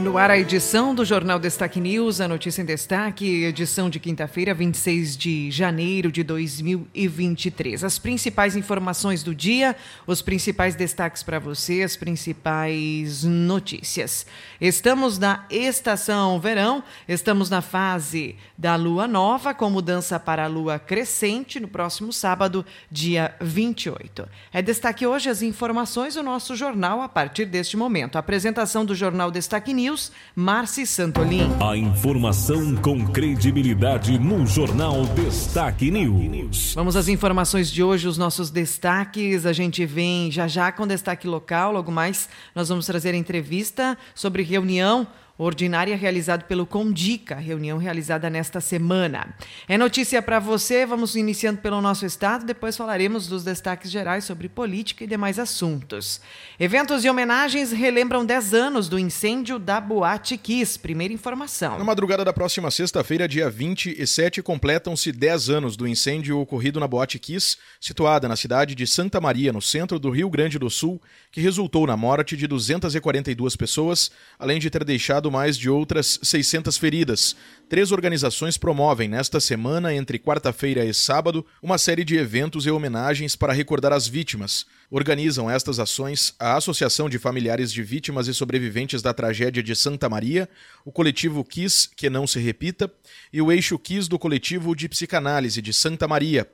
No 0.00 0.16
ar, 0.16 0.30
a 0.30 0.38
edição 0.38 0.94
do 0.94 1.04
Jornal 1.04 1.40
Destaque 1.40 1.80
News, 1.80 2.20
a 2.20 2.28
notícia 2.28 2.62
em 2.62 2.64
destaque, 2.64 3.42
edição 3.42 3.90
de 3.90 3.98
quinta-feira, 3.98 4.54
26 4.54 5.16
de 5.16 5.50
janeiro 5.50 6.12
de 6.12 6.22
2023. 6.22 7.82
As 7.82 7.98
principais 7.98 8.54
informações 8.54 9.24
do 9.24 9.34
dia, 9.34 9.74
os 10.06 10.22
principais 10.22 10.76
destaques 10.76 11.24
para 11.24 11.40
você, 11.40 11.82
as 11.82 11.96
principais 11.96 13.24
notícias. 13.24 14.24
Estamos 14.60 15.18
na 15.18 15.44
estação 15.50 16.38
verão, 16.38 16.84
estamos 17.08 17.50
na 17.50 17.60
fase 17.60 18.36
da 18.56 18.76
lua 18.76 19.08
nova, 19.08 19.52
com 19.52 19.68
mudança 19.68 20.20
para 20.20 20.44
a 20.44 20.48
lua 20.48 20.78
crescente 20.78 21.58
no 21.58 21.66
próximo 21.66 22.12
sábado, 22.12 22.64
dia 22.88 23.34
28. 23.40 24.28
É 24.52 24.62
destaque 24.62 25.04
hoje 25.04 25.28
as 25.28 25.42
informações 25.42 26.14
do 26.14 26.22
nosso 26.22 26.54
jornal 26.54 27.02
a 27.02 27.08
partir 27.08 27.46
deste 27.46 27.76
momento. 27.76 28.14
A 28.14 28.20
apresentação 28.20 28.84
do 28.84 28.94
Jornal 28.94 29.32
Destaque 29.32 29.74
News 29.74 29.87
News, 29.88 30.12
Marci 30.36 30.86
Santolin. 30.86 31.48
A 31.66 31.74
informação 31.74 32.76
com 32.76 33.06
credibilidade 33.06 34.18
no 34.18 34.46
Jornal 34.46 35.06
Destaque 35.06 35.90
News. 35.90 36.74
Vamos 36.74 36.94
às 36.94 37.08
informações 37.08 37.70
de 37.70 37.82
hoje, 37.82 38.06
os 38.06 38.18
nossos 38.18 38.50
destaques. 38.50 39.46
A 39.46 39.52
gente 39.54 39.86
vem 39.86 40.30
já 40.30 40.46
já 40.46 40.70
com 40.70 40.86
destaque 40.86 41.26
local, 41.26 41.72
logo 41.72 41.90
mais 41.90 42.28
nós 42.54 42.68
vamos 42.68 42.84
trazer 42.84 43.14
entrevista 43.14 43.96
sobre 44.14 44.42
reunião 44.42 45.06
ordinária 45.38 45.96
realizado 45.96 46.44
pelo 46.44 46.66
Condica, 46.66 47.36
reunião 47.36 47.78
realizada 47.78 48.28
nesta 48.28 48.60
semana. 48.60 49.34
É 49.68 49.78
notícia 49.78 50.20
para 50.20 50.40
você, 50.40 50.84
vamos 50.84 51.14
iniciando 51.14 51.60
pelo 51.60 51.80
nosso 51.80 52.04
estado, 52.04 52.44
depois 52.44 52.76
falaremos 52.76 53.28
dos 53.28 53.44
destaques 53.44 53.90
gerais 53.90 54.24
sobre 54.24 54.48
política 54.48 55.04
e 55.04 55.06
demais 55.06 55.38
assuntos. 55.38 56.20
Eventos 56.58 57.04
e 57.04 57.08
homenagens 57.08 57.70
relembram 57.70 58.26
10 58.26 58.52
anos 58.52 58.88
do 58.88 58.98
incêndio 58.98 59.60
da 59.60 59.80
Boate 59.80 60.36
Kiss. 60.36 60.76
Primeira 60.76 61.14
informação. 61.14 61.78
Na 61.78 61.84
madrugada 61.84 62.24
da 62.24 62.32
próxima 62.32 62.70
sexta-feira, 62.70 63.28
dia 63.28 63.48
27, 63.48 64.42
completam-se 64.42 65.12
10 65.12 65.50
anos 65.50 65.76
do 65.76 65.86
incêndio 65.86 66.40
ocorrido 66.40 66.80
na 66.80 66.88
Boate 66.88 67.18
Kiss, 67.18 67.56
situada 67.80 68.26
na 68.26 68.34
cidade 68.34 68.74
de 68.74 68.86
Santa 68.86 69.20
Maria, 69.20 69.52
no 69.52 69.62
centro 69.62 70.00
do 70.00 70.10
Rio 70.10 70.28
Grande 70.28 70.58
do 70.58 70.68
Sul, 70.68 71.00
que 71.30 71.40
resultou 71.40 71.86
na 71.86 71.96
morte 71.96 72.36
de 72.36 72.48
242 72.48 73.54
pessoas, 73.54 74.10
além 74.36 74.58
de 74.58 74.68
ter 74.68 74.82
deixado 74.82 75.27
mais 75.30 75.56
de 75.56 75.68
outras 75.68 76.18
600 76.22 76.76
feridas. 76.76 77.36
Três 77.68 77.92
organizações 77.92 78.56
promovem 78.56 79.08
nesta 79.08 79.40
semana, 79.40 79.92
entre 79.92 80.18
quarta-feira 80.18 80.84
e 80.84 80.94
sábado, 80.94 81.44
uma 81.62 81.76
série 81.76 82.02
de 82.02 82.16
eventos 82.16 82.64
e 82.64 82.70
homenagens 82.70 83.36
para 83.36 83.52
recordar 83.52 83.92
as 83.92 84.08
vítimas. 84.08 84.64
Organizam 84.90 85.50
estas 85.50 85.78
ações 85.78 86.34
a 86.38 86.56
Associação 86.56 87.08
de 87.10 87.18
Familiares 87.18 87.70
de 87.70 87.82
Vítimas 87.82 88.26
e 88.26 88.32
Sobreviventes 88.32 89.02
da 89.02 89.12
Tragédia 89.12 89.62
de 89.62 89.76
Santa 89.76 90.08
Maria, 90.08 90.48
o 90.84 90.90
coletivo 90.90 91.44
KIS 91.44 91.90
Que 91.94 92.08
Não 92.08 92.26
Se 92.26 92.38
Repita 92.38 92.90
e 93.30 93.42
o 93.42 93.52
eixo 93.52 93.78
KIS 93.78 94.08
do 94.08 94.18
coletivo 94.18 94.74
de 94.74 94.88
Psicanálise 94.88 95.60
de 95.60 95.74
Santa 95.74 96.08
Maria, 96.08 96.48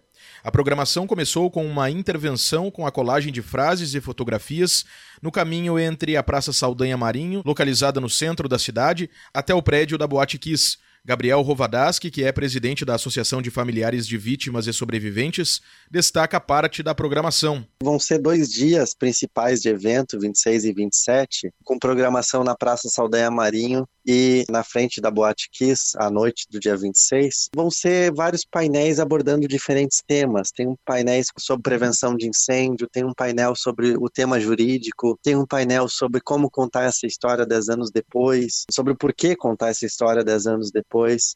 a 0.44 0.50
programação 0.50 1.06
começou 1.06 1.50
com 1.50 1.66
uma 1.66 1.90
intervenção 1.90 2.70
com 2.70 2.86
a 2.86 2.92
colagem 2.92 3.32
de 3.32 3.40
frases 3.40 3.94
e 3.94 4.00
fotografias 4.00 4.84
no 5.22 5.32
caminho 5.32 5.78
entre 5.78 6.18
a 6.18 6.22
Praça 6.22 6.52
Saldanha 6.52 6.98
Marinho, 6.98 7.42
localizada 7.46 7.98
no 7.98 8.10
centro 8.10 8.46
da 8.46 8.58
cidade, 8.58 9.08
até 9.32 9.54
o 9.54 9.62
prédio 9.62 9.96
da 9.96 10.06
Boate 10.06 10.38
Kiss. 10.38 10.76
Gabriel 11.06 11.42
Rovadaski, 11.42 12.10
que 12.10 12.24
é 12.24 12.32
presidente 12.32 12.82
da 12.82 12.94
Associação 12.94 13.42
de 13.42 13.50
Familiares 13.50 14.06
de 14.06 14.16
Vítimas 14.16 14.66
e 14.66 14.72
Sobreviventes, 14.72 15.60
destaca 15.90 16.40
parte 16.40 16.82
da 16.82 16.94
programação. 16.94 17.66
Vão 17.82 17.98
ser 17.98 18.18
dois 18.18 18.50
dias 18.50 18.94
principais 18.94 19.60
de 19.60 19.68
evento, 19.68 20.18
26 20.18 20.64
e 20.64 20.72
27, 20.72 21.50
com 21.62 21.78
programação 21.78 22.42
na 22.42 22.56
Praça 22.56 22.88
Saldanha 22.88 23.30
Marinho 23.30 23.86
e 24.06 24.44
na 24.48 24.62
frente 24.62 25.00
da 25.00 25.10
Boate 25.10 25.48
Kiss, 25.50 25.92
à 25.98 26.10
noite 26.10 26.46
do 26.50 26.58
dia 26.58 26.76
26, 26.76 27.50
vão 27.54 27.70
ser 27.70 28.12
vários 28.12 28.44
painéis 28.44 28.98
abordando 28.98 29.46
diferentes 29.46 30.02
temas. 30.06 30.50
Tem 30.50 30.66
um 30.66 30.76
painel 30.86 31.22
sobre 31.38 31.62
prevenção 31.62 32.16
de 32.16 32.26
incêndio, 32.26 32.88
tem 32.90 33.04
um 33.04 33.14
painel 33.14 33.54
sobre 33.54 33.94
o 33.96 34.08
tema 34.08 34.40
jurídico, 34.40 35.18
tem 35.22 35.36
um 35.36 35.46
painel 35.46 35.86
sobre 35.88 36.20
como 36.20 36.50
contar 36.50 36.84
essa 36.84 37.06
história 37.06 37.46
10 37.46 37.68
anos 37.68 37.90
depois, 37.90 38.64
sobre 38.70 38.92
o 38.92 38.96
porquê 38.96 39.36
contar 39.36 39.68
essa 39.68 39.84
história 39.84 40.24
10 40.24 40.46
anos 40.46 40.70
depois. 40.70 40.93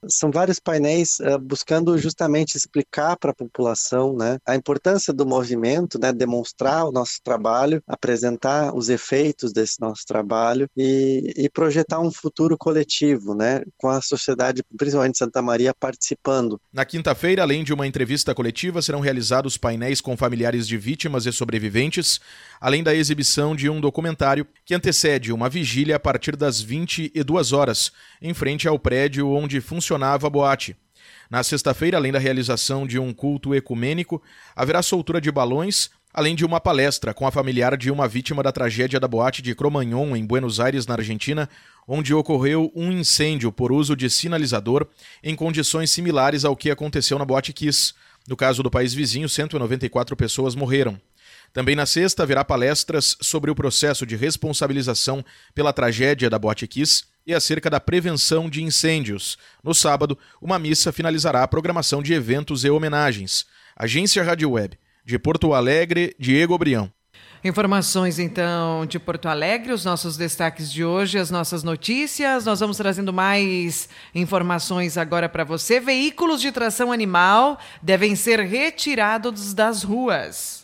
São 0.09 0.31
vários 0.31 0.59
painéis 0.59 1.19
uh, 1.21 1.39
buscando 1.39 1.97
justamente 1.99 2.57
explicar 2.57 3.17
para 3.17 3.31
a 3.31 3.35
população 3.35 4.17
né, 4.17 4.39
a 4.47 4.55
importância 4.55 5.13
do 5.13 5.27
movimento, 5.27 5.99
né, 5.99 6.13
demonstrar 6.13 6.85
o 6.85 6.93
nosso 6.93 7.21
trabalho, 7.23 7.83
apresentar 7.87 8.75
os 8.75 8.89
efeitos 8.89 9.53
desse 9.53 9.81
nosso 9.81 10.05
trabalho 10.07 10.69
e, 10.77 11.33
e 11.37 11.49
projetar 11.49 12.01
um 12.01 12.11
futuro 12.11 12.57
coletivo, 12.57 13.35
né, 13.35 13.63
com 13.77 13.89
a 13.89 14.01
sociedade, 14.01 14.63
principalmente 14.77 15.19
Santa 15.19 15.43
Maria, 15.43 15.73
participando. 15.75 16.61
Na 16.73 16.85
quinta-feira, 16.85 17.43
além 17.43 17.65
de 17.65 17.73
uma 17.73 17.87
entrevista 17.87 18.35
coletiva, 18.35 18.83
serão 18.83 19.01
realizados 19.01 19.57
painéis 19.57 20.01
com 20.01 20.17
familiares 20.17 20.67
de 20.67 20.77
vítimas 20.77 21.27
e 21.27 21.33
sobreviventes, 21.33 22.21
além 22.61 22.83
da 22.83 22.95
exibição 22.95 23.55
de 23.55 23.69
um 23.69 23.81
documentário 23.81 24.47
que 24.65 24.75
antecede 24.75 25.33
uma 25.33 25.49
vigília 25.49 25.97
a 25.97 26.01
partir 26.01 26.37
das 26.37 26.61
22 26.61 27.53
horas, 27.53 27.93
em 28.21 28.35
frente 28.35 28.69
ao 28.69 28.79
prédio 28.79 29.29
onde 29.31 29.48
funcionava 29.61 30.27
a 30.27 30.31
boate. 30.31 30.77
Na 31.31 31.43
sexta-feira, 31.43 31.97
além 31.97 32.11
da 32.11 32.19
realização 32.19 32.87
de 32.87 32.99
um 32.99 33.13
culto 33.13 33.55
ecumênico, 33.55 34.23
haverá 34.57 34.81
soltura 34.83 35.21
de 35.21 35.31
balões, 35.31 35.91
além 36.13 36.35
de 36.35 36.45
uma 36.45 36.59
palestra 36.59 37.13
com 37.13 37.27
a 37.27 37.31
familiar 37.31 37.77
de 37.77 37.91
uma 37.91 38.09
vítima 38.09 38.43
da 38.43 38.51
tragédia 38.51 38.99
da 38.99 39.07
boate 39.07 39.43
de 39.43 39.55
Cromagnon, 39.55 40.17
em 40.17 40.25
Buenos 40.25 40.59
Aires, 40.59 40.87
na 40.87 40.95
Argentina, 40.95 41.49
onde 41.87 42.15
ocorreu 42.15 42.73
um 42.75 42.91
incêndio 42.91 43.53
por 43.53 43.73
uso 43.73 43.95
de 43.95 44.09
sinalizador 44.09 44.87
em 45.23 45.35
condições 45.35 45.91
similares 45.91 46.45
ao 46.45 46.57
que 46.57 46.71
aconteceu 46.71 47.19
na 47.19 47.25
boate 47.25 47.53
Kiss. 47.53 47.93
No 48.27 48.37
caso 48.37 48.63
do 48.63 48.71
país 48.71 48.95
vizinho, 48.95 49.29
194 49.29 50.17
pessoas 50.17 50.55
morreram. 50.55 50.99
Também 51.53 51.75
na 51.75 51.87
sexta 51.87 52.23
haverá 52.23 52.45
palestras 52.45 53.17
sobre 53.21 53.51
o 53.51 53.55
processo 53.55 54.07
de 54.07 54.17
responsabilização 54.17 55.25
pela 55.55 55.73
tragédia 55.73 56.29
da 56.29 56.39
Boate 56.39 56.67
Kiss 56.67 57.05
e 57.29 57.35
acerca 57.35 57.69
da 57.69 57.79
prevenção 57.79 58.49
de 58.49 58.65
incêndios. 58.65 59.37
No 59.63 59.75
sábado, 59.75 60.19
uma 60.41 60.59
missa 60.59 60.91
finalizará 60.91 61.43
a 61.43 61.49
programação 61.49 62.03
de 62.03 62.15
eventos 62.15 62.65
e 62.65 62.71
homenagens. 62.71 63.45
Agência 63.77 64.25
Rádio 64.25 64.53
Web. 64.53 64.79
De 65.05 65.19
Porto 65.19 65.53
Alegre, 65.53 66.17
Diego 66.19 66.57
Brião. 66.57 66.91
Informações 67.45 68.19
então 68.19 68.87
de 68.87 68.99
Porto 68.99 69.29
Alegre, 69.29 69.73
os 69.73 69.85
nossos 69.85 70.17
destaques 70.17 70.73
de 70.73 70.83
hoje, 70.83 71.19
as 71.19 71.31
nossas 71.31 71.63
notícias. 71.63 72.47
Nós 72.47 72.61
vamos 72.61 72.79
trazendo 72.79 73.13
mais 73.13 73.91
informações 74.15 74.97
agora 74.97 75.29
para 75.29 75.45
você. 75.45 75.79
Veículos 75.79 76.41
de 76.41 76.51
tração 76.51 76.91
animal 76.91 77.59
devem 77.83 78.17
ser 78.17 78.41
retirados 78.41 79.53
das 79.53 79.83
ruas 79.83 80.58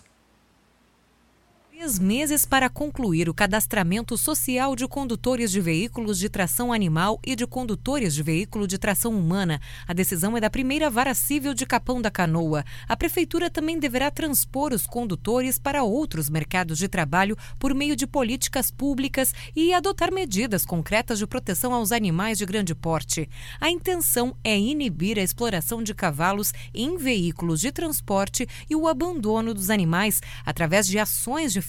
três 1.76 1.98
meses 1.98 2.46
para 2.46 2.70
concluir 2.70 3.28
o 3.28 3.34
cadastramento 3.34 4.16
social 4.16 4.76
de 4.76 4.86
condutores 4.86 5.50
de 5.50 5.60
veículos 5.60 6.20
de 6.20 6.28
tração 6.28 6.72
animal 6.72 7.18
e 7.26 7.34
de 7.34 7.48
condutores 7.48 8.14
de 8.14 8.22
veículo 8.22 8.68
de 8.68 8.78
tração 8.78 9.12
humana. 9.12 9.60
A 9.86 9.92
decisão 9.92 10.36
é 10.36 10.40
da 10.40 10.48
primeira 10.48 10.88
vara 10.88 11.14
civil 11.14 11.52
de 11.52 11.66
Capão 11.66 12.00
da 12.00 12.12
Canoa. 12.12 12.64
A 12.86 12.96
prefeitura 12.96 13.50
também 13.50 13.76
deverá 13.76 14.08
transpor 14.08 14.72
os 14.72 14.86
condutores 14.86 15.58
para 15.58 15.82
outros 15.82 16.30
mercados 16.30 16.78
de 16.78 16.86
trabalho 16.86 17.36
por 17.58 17.74
meio 17.74 17.96
de 17.96 18.06
políticas 18.06 18.70
públicas 18.70 19.34
e 19.56 19.74
adotar 19.74 20.12
medidas 20.12 20.64
concretas 20.64 21.18
de 21.18 21.26
proteção 21.26 21.74
aos 21.74 21.90
animais 21.90 22.38
de 22.38 22.46
grande 22.46 22.74
porte. 22.74 23.28
A 23.60 23.68
intenção 23.68 24.36
é 24.44 24.56
inibir 24.56 25.18
a 25.18 25.22
exploração 25.22 25.82
de 25.82 25.92
cavalos 25.92 26.52
em 26.72 26.96
veículos 26.96 27.60
de 27.60 27.72
transporte 27.72 28.46
e 28.70 28.76
o 28.76 28.86
abandono 28.86 29.52
dos 29.52 29.70
animais 29.70 30.20
através 30.46 30.86
de 30.86 31.00
ações 31.00 31.52
de 31.52 31.64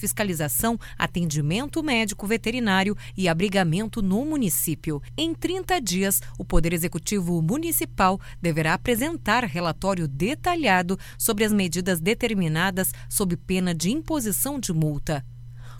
atendimento 0.98 1.82
médico 1.82 2.26
veterinário 2.26 2.96
e 3.16 3.28
abrigamento 3.28 4.02
no 4.02 4.24
município. 4.24 5.02
Em 5.16 5.34
30 5.34 5.80
dias, 5.80 6.20
o 6.38 6.44
Poder 6.44 6.72
Executivo 6.72 7.40
Municipal 7.42 8.20
deverá 8.40 8.74
apresentar 8.74 9.44
relatório 9.44 10.08
detalhado 10.08 10.98
sobre 11.18 11.44
as 11.44 11.52
medidas 11.52 12.00
determinadas 12.00 12.92
sob 13.08 13.36
pena 13.36 13.74
de 13.74 13.90
imposição 13.90 14.58
de 14.58 14.72
multa. 14.72 15.24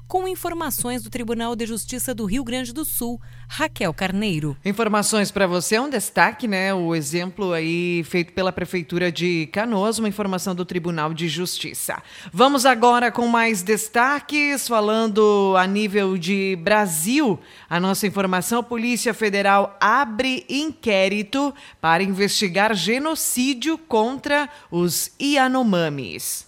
Com 0.06 0.28
informações 0.28 1.02
do 1.02 1.10
Tribunal 1.10 1.56
de 1.56 1.66
Justiça 1.66 2.14
do 2.14 2.24
Rio 2.24 2.44
Grande 2.44 2.72
do 2.72 2.84
Sul, 2.84 3.20
Raquel 3.48 3.92
Carneiro. 3.92 4.56
Informações 4.64 5.30
para 5.30 5.46
você 5.46 5.76
é 5.76 5.80
um 5.80 5.90
destaque, 5.90 6.46
né? 6.46 6.72
O 6.72 6.94
exemplo 6.94 7.52
aí 7.52 8.04
feito 8.04 8.32
pela 8.32 8.52
Prefeitura 8.52 9.10
de 9.10 9.48
Canoas, 9.52 9.98
uma 9.98 10.08
informação 10.08 10.54
do 10.54 10.64
Tribunal 10.64 11.12
de 11.12 11.28
Justiça. 11.28 12.02
Vamos 12.32 12.64
agora 12.64 13.10
com 13.10 13.26
mais 13.26 13.62
destaques, 13.62 14.68
falando 14.68 15.54
a 15.58 15.66
nível 15.66 16.16
de 16.16 16.56
Brasil. 16.62 17.38
A 17.68 17.80
nossa 17.80 18.06
informação: 18.06 18.60
a 18.60 18.62
Polícia 18.62 19.12
Federal 19.12 19.76
abre 19.80 20.46
inquérito 20.48 21.54
para 21.80 22.02
investigar 22.02 22.74
genocídio 22.74 23.76
contra 23.76 24.48
os 24.70 25.10
Yanomamis. 25.20 26.45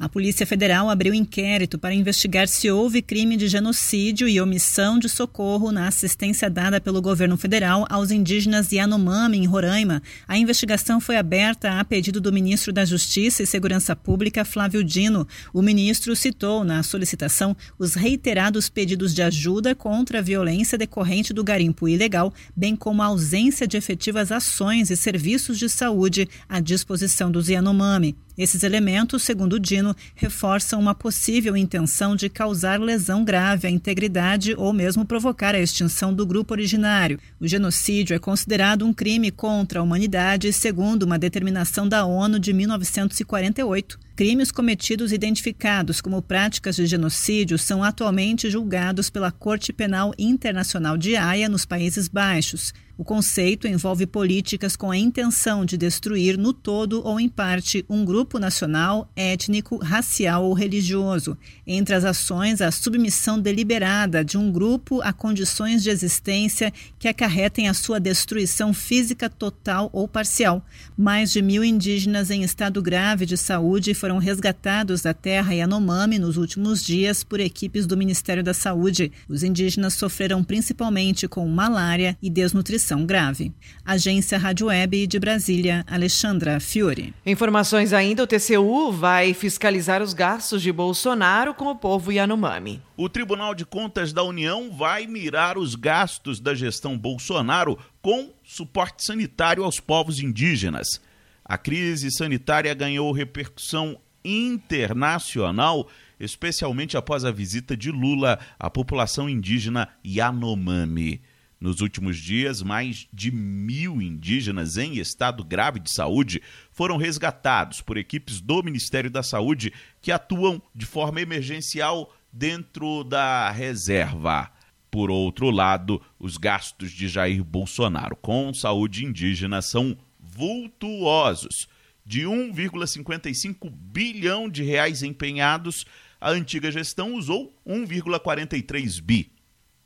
A 0.00 0.08
Polícia 0.08 0.46
Federal 0.46 0.88
abriu 0.88 1.12
inquérito 1.12 1.78
para 1.78 1.92
investigar 1.92 2.48
se 2.48 2.70
houve 2.70 3.02
crime 3.02 3.36
de 3.36 3.46
genocídio 3.46 4.26
e 4.26 4.40
omissão 4.40 4.98
de 4.98 5.10
socorro 5.10 5.70
na 5.70 5.86
assistência 5.86 6.48
dada 6.48 6.80
pelo 6.80 7.02
governo 7.02 7.36
federal 7.36 7.84
aos 7.90 8.10
indígenas 8.10 8.72
Yanomami, 8.72 9.36
em 9.36 9.44
Roraima. 9.44 10.02
A 10.26 10.38
investigação 10.38 11.02
foi 11.02 11.16
aberta 11.16 11.78
a 11.78 11.84
pedido 11.84 12.18
do 12.18 12.32
ministro 12.32 12.72
da 12.72 12.82
Justiça 12.82 13.42
e 13.42 13.46
Segurança 13.46 13.94
Pública, 13.94 14.42
Flávio 14.42 14.82
Dino. 14.82 15.28
O 15.52 15.60
ministro 15.60 16.16
citou 16.16 16.64
na 16.64 16.82
solicitação 16.82 17.54
os 17.78 17.92
reiterados 17.92 18.70
pedidos 18.70 19.14
de 19.14 19.20
ajuda 19.20 19.74
contra 19.74 20.20
a 20.20 20.22
violência 20.22 20.78
decorrente 20.78 21.34
do 21.34 21.44
garimpo 21.44 21.86
ilegal, 21.86 22.32
bem 22.56 22.74
como 22.74 23.02
a 23.02 23.06
ausência 23.06 23.68
de 23.68 23.76
efetivas 23.76 24.32
ações 24.32 24.90
e 24.90 24.96
serviços 24.96 25.58
de 25.58 25.68
saúde 25.68 26.26
à 26.48 26.58
disposição 26.58 27.30
dos 27.30 27.50
Yanomami. 27.50 28.16
Esses 28.36 28.62
elementos, 28.62 29.22
segundo 29.22 29.60
Dino, 29.60 29.94
reforçam 30.14 30.80
uma 30.80 30.94
possível 30.94 31.56
intenção 31.56 32.16
de 32.16 32.28
causar 32.28 32.80
lesão 32.80 33.24
grave 33.24 33.66
à 33.66 33.70
integridade 33.70 34.54
ou 34.56 34.72
mesmo 34.72 35.04
provocar 35.04 35.54
a 35.54 35.60
extinção 35.60 36.14
do 36.14 36.24
grupo 36.24 36.54
originário. 36.54 37.18
O 37.38 37.46
genocídio 37.46 38.14
é 38.14 38.18
considerado 38.18 38.86
um 38.86 38.92
crime 38.92 39.30
contra 39.30 39.80
a 39.80 39.82
humanidade, 39.82 40.52
segundo 40.52 41.02
uma 41.02 41.18
determinação 41.18 41.88
da 41.88 42.04
ONU 42.04 42.38
de 42.38 42.52
1948. 42.52 43.98
Crimes 44.16 44.50
cometidos 44.50 45.12
identificados 45.12 46.00
como 46.00 46.20
práticas 46.20 46.76
de 46.76 46.86
genocídio 46.86 47.58
são 47.58 47.82
atualmente 47.82 48.50
julgados 48.50 49.08
pela 49.08 49.32
Corte 49.32 49.72
Penal 49.72 50.12
Internacional 50.18 50.98
de 50.98 51.16
Haia 51.16 51.48
nos 51.48 51.64
Países 51.64 52.06
Baixos. 52.06 52.74
O 53.00 53.04
conceito 53.04 53.66
envolve 53.66 54.06
políticas 54.06 54.76
com 54.76 54.90
a 54.90 54.96
intenção 54.98 55.64
de 55.64 55.78
destruir 55.78 56.36
no 56.36 56.52
todo 56.52 57.00
ou 57.02 57.18
em 57.18 57.30
parte 57.30 57.82
um 57.88 58.04
grupo 58.04 58.38
nacional, 58.38 59.10
étnico, 59.16 59.78
racial 59.78 60.44
ou 60.44 60.52
religioso. 60.52 61.34
Entre 61.66 61.94
as 61.94 62.04
ações, 62.04 62.60
a 62.60 62.70
submissão 62.70 63.40
deliberada 63.40 64.22
de 64.22 64.36
um 64.36 64.52
grupo 64.52 65.00
a 65.00 65.14
condições 65.14 65.82
de 65.82 65.88
existência 65.88 66.70
que 66.98 67.08
acarretem 67.08 67.70
a 67.70 67.72
sua 67.72 67.98
destruição 67.98 68.74
física 68.74 69.30
total 69.30 69.88
ou 69.94 70.06
parcial. 70.06 70.62
Mais 70.94 71.32
de 71.32 71.40
mil 71.40 71.64
indígenas 71.64 72.30
em 72.30 72.42
estado 72.42 72.82
grave 72.82 73.24
de 73.24 73.38
saúde 73.38 73.94
foram 73.94 74.18
resgatados 74.18 75.00
da 75.00 75.14
terra 75.14 75.54
Yanomami 75.54 76.18
nos 76.18 76.36
últimos 76.36 76.84
dias 76.84 77.24
por 77.24 77.40
equipes 77.40 77.86
do 77.86 77.96
Ministério 77.96 78.44
da 78.44 78.52
Saúde. 78.52 79.10
Os 79.26 79.42
indígenas 79.42 79.94
sofreram 79.94 80.44
principalmente 80.44 81.26
com 81.26 81.48
malária 81.48 82.14
e 82.20 82.28
desnutrição 82.28 82.89
grave. 83.06 83.52
Agência 83.84 84.38
Rádio 84.38 84.68
Web 84.68 85.06
de 85.06 85.18
Brasília, 85.18 85.84
Alexandra 85.86 86.60
Fiore. 86.60 87.14
Informações 87.24 87.92
ainda: 87.92 88.22
o 88.22 88.26
TCU 88.26 88.92
vai 88.92 89.34
fiscalizar 89.34 90.02
os 90.02 90.12
gastos 90.12 90.62
de 90.62 90.72
Bolsonaro 90.72 91.54
com 91.54 91.66
o 91.66 91.76
povo 91.76 92.12
Yanomami. 92.12 92.82
O 92.96 93.08
Tribunal 93.08 93.54
de 93.54 93.64
Contas 93.64 94.12
da 94.12 94.22
União 94.22 94.70
vai 94.70 95.06
mirar 95.06 95.56
os 95.56 95.74
gastos 95.74 96.40
da 96.40 96.54
gestão 96.54 96.98
Bolsonaro 96.98 97.78
com 98.02 98.32
suporte 98.44 99.04
sanitário 99.04 99.64
aos 99.64 99.80
povos 99.80 100.20
indígenas. 100.20 101.00
A 101.44 101.58
crise 101.58 102.10
sanitária 102.10 102.72
ganhou 102.74 103.10
repercussão 103.12 103.98
internacional, 104.24 105.88
especialmente 106.18 106.96
após 106.96 107.24
a 107.24 107.30
visita 107.30 107.76
de 107.76 107.90
Lula 107.90 108.38
à 108.58 108.70
população 108.70 109.28
indígena 109.28 109.88
Yanomami. 110.06 111.20
Nos 111.60 111.82
últimos 111.82 112.16
dias, 112.16 112.62
mais 112.62 113.06
de 113.12 113.30
mil 113.30 114.00
indígenas 114.00 114.78
em 114.78 114.96
estado 114.96 115.44
grave 115.44 115.78
de 115.78 115.92
saúde 115.92 116.40
foram 116.72 116.96
resgatados 116.96 117.82
por 117.82 117.98
equipes 117.98 118.40
do 118.40 118.62
Ministério 118.62 119.10
da 119.10 119.22
Saúde 119.22 119.70
que 120.00 120.10
atuam 120.10 120.62
de 120.74 120.86
forma 120.86 121.20
emergencial 121.20 122.16
dentro 122.32 123.04
da 123.04 123.50
reserva. 123.50 124.50
Por 124.90 125.10
outro 125.10 125.50
lado, 125.50 126.00
os 126.18 126.38
gastos 126.38 126.92
de 126.92 127.08
Jair 127.08 127.44
Bolsonaro 127.44 128.16
com 128.16 128.54
saúde 128.54 129.04
indígena 129.04 129.60
são 129.60 129.98
vultuosos. 130.18 131.68
De 132.06 132.22
1,55 132.22 133.70
bilhão 133.70 134.48
de 134.48 134.62
reais 134.62 135.02
empenhados, 135.02 135.84
a 136.18 136.30
antiga 136.30 136.72
gestão 136.72 137.14
usou 137.14 137.54
1,43 137.66 139.02
bi. 139.02 139.30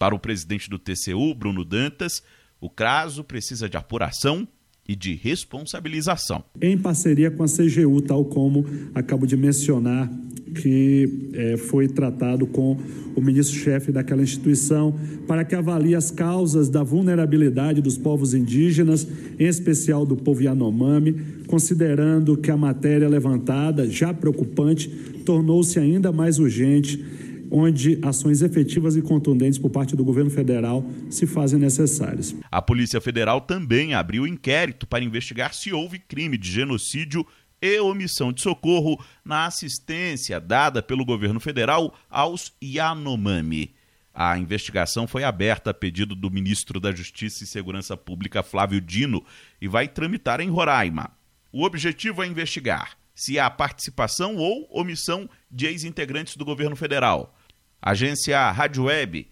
Para 0.05 0.15
o 0.15 0.19
presidente 0.19 0.69
do 0.69 0.79
TCU, 0.79 1.35
Bruno 1.35 1.65
Dantas, 1.65 2.23
o 2.61 2.69
caso 2.69 3.25
precisa 3.25 3.71
de 3.71 3.79
apuração 3.79 4.47
e 4.87 4.95
de 4.95 5.15
responsabilização. 5.15 6.45
Em 6.61 6.77
parceria 6.77 7.31
com 7.31 7.43
a 7.43 7.47
CGU, 7.47 8.03
tal 8.03 8.23
como 8.27 8.67
acabo 8.95 9.27
de 9.27 9.35
mencionar, 9.35 10.13
que 10.61 11.31
é, 11.33 11.57
foi 11.57 11.89
tratado 11.89 12.47
com 12.47 12.77
o 13.17 13.21
ministro-chefe 13.23 13.91
daquela 13.91 14.23
instituição, 14.23 14.95
para 15.27 15.43
que 15.43 15.55
avalie 15.55 15.95
as 15.95 16.11
causas 16.11 16.69
da 16.69 16.83
vulnerabilidade 16.83 17.81
dos 17.81 17.97
povos 17.97 18.35
indígenas, 18.35 19.09
em 19.39 19.47
especial 19.47 20.05
do 20.05 20.19
povo 20.19 20.43
Yanomami, 20.43 21.15
considerando 21.47 22.37
que 22.37 22.51
a 22.51 22.59
matéria 22.59 23.09
levantada, 23.09 23.89
já 23.89 24.13
preocupante, 24.13 24.87
tornou-se 25.25 25.79
ainda 25.79 26.13
mais 26.13 26.39
urgente 26.39 27.03
onde 27.51 27.99
ações 28.03 28.43
efetivas 28.43 28.97
e 28.97 29.03
contundentes 29.03 29.59
por 29.59 29.71
parte 29.71 29.97
do 29.97 30.05
governo 30.05 30.31
federal 30.31 30.85
se 31.11 31.27
fazem 31.27 31.59
necessárias. 31.59 32.35
A 32.51 32.63
Polícia 32.63 33.01
Federal 33.01 33.41
também 33.41 33.95
abriu 33.95 34.27
inquérito 34.27 34.87
para 34.87 35.05
investigar 35.05 35.55
se 35.55 35.73
houve 35.73 35.99
crime 35.99 36.37
de 36.37 36.51
genocídio 36.51 37.27
e 37.61 37.81
omissão 37.81 38.33
de 38.33 38.43
socorro 38.43 39.03
na 39.25 39.47
assistência 39.47 40.41
dada 40.41 40.83
pelo 40.83 41.05
governo 41.05 41.41
federal 41.41 41.95
aos 42.11 42.53
Yanomami. 42.63 43.75
A 44.13 44.39
investigação 44.39 45.09
foi 45.09 45.25
aberta 45.25 45.71
a 45.71 45.75
pedido 45.75 46.15
do 46.15 46.31
ministro 46.31 46.79
da 46.79 46.93
Justiça 46.93 47.43
e 47.43 47.47
Segurança 47.47 47.97
Pública, 47.97 48.43
Flávio 48.43 48.81
Dino, 48.81 49.25
e 49.61 49.67
vai 49.67 49.89
tramitar 49.89 50.41
em 50.41 50.49
Roraima. 50.49 51.11
O 51.51 51.65
objetivo 51.65 52.23
é 52.23 52.27
investigar 52.27 52.97
se 53.15 53.39
há 53.39 53.49
participação 53.49 54.37
ou 54.37 54.69
omissão 54.71 55.29
de 55.51 55.67
ex-integrantes 55.67 56.37
do 56.37 56.45
governo 56.45 56.75
federal. 56.75 57.35
Agência 57.81 58.51
Rádio 58.51 58.85
Web 58.85 59.31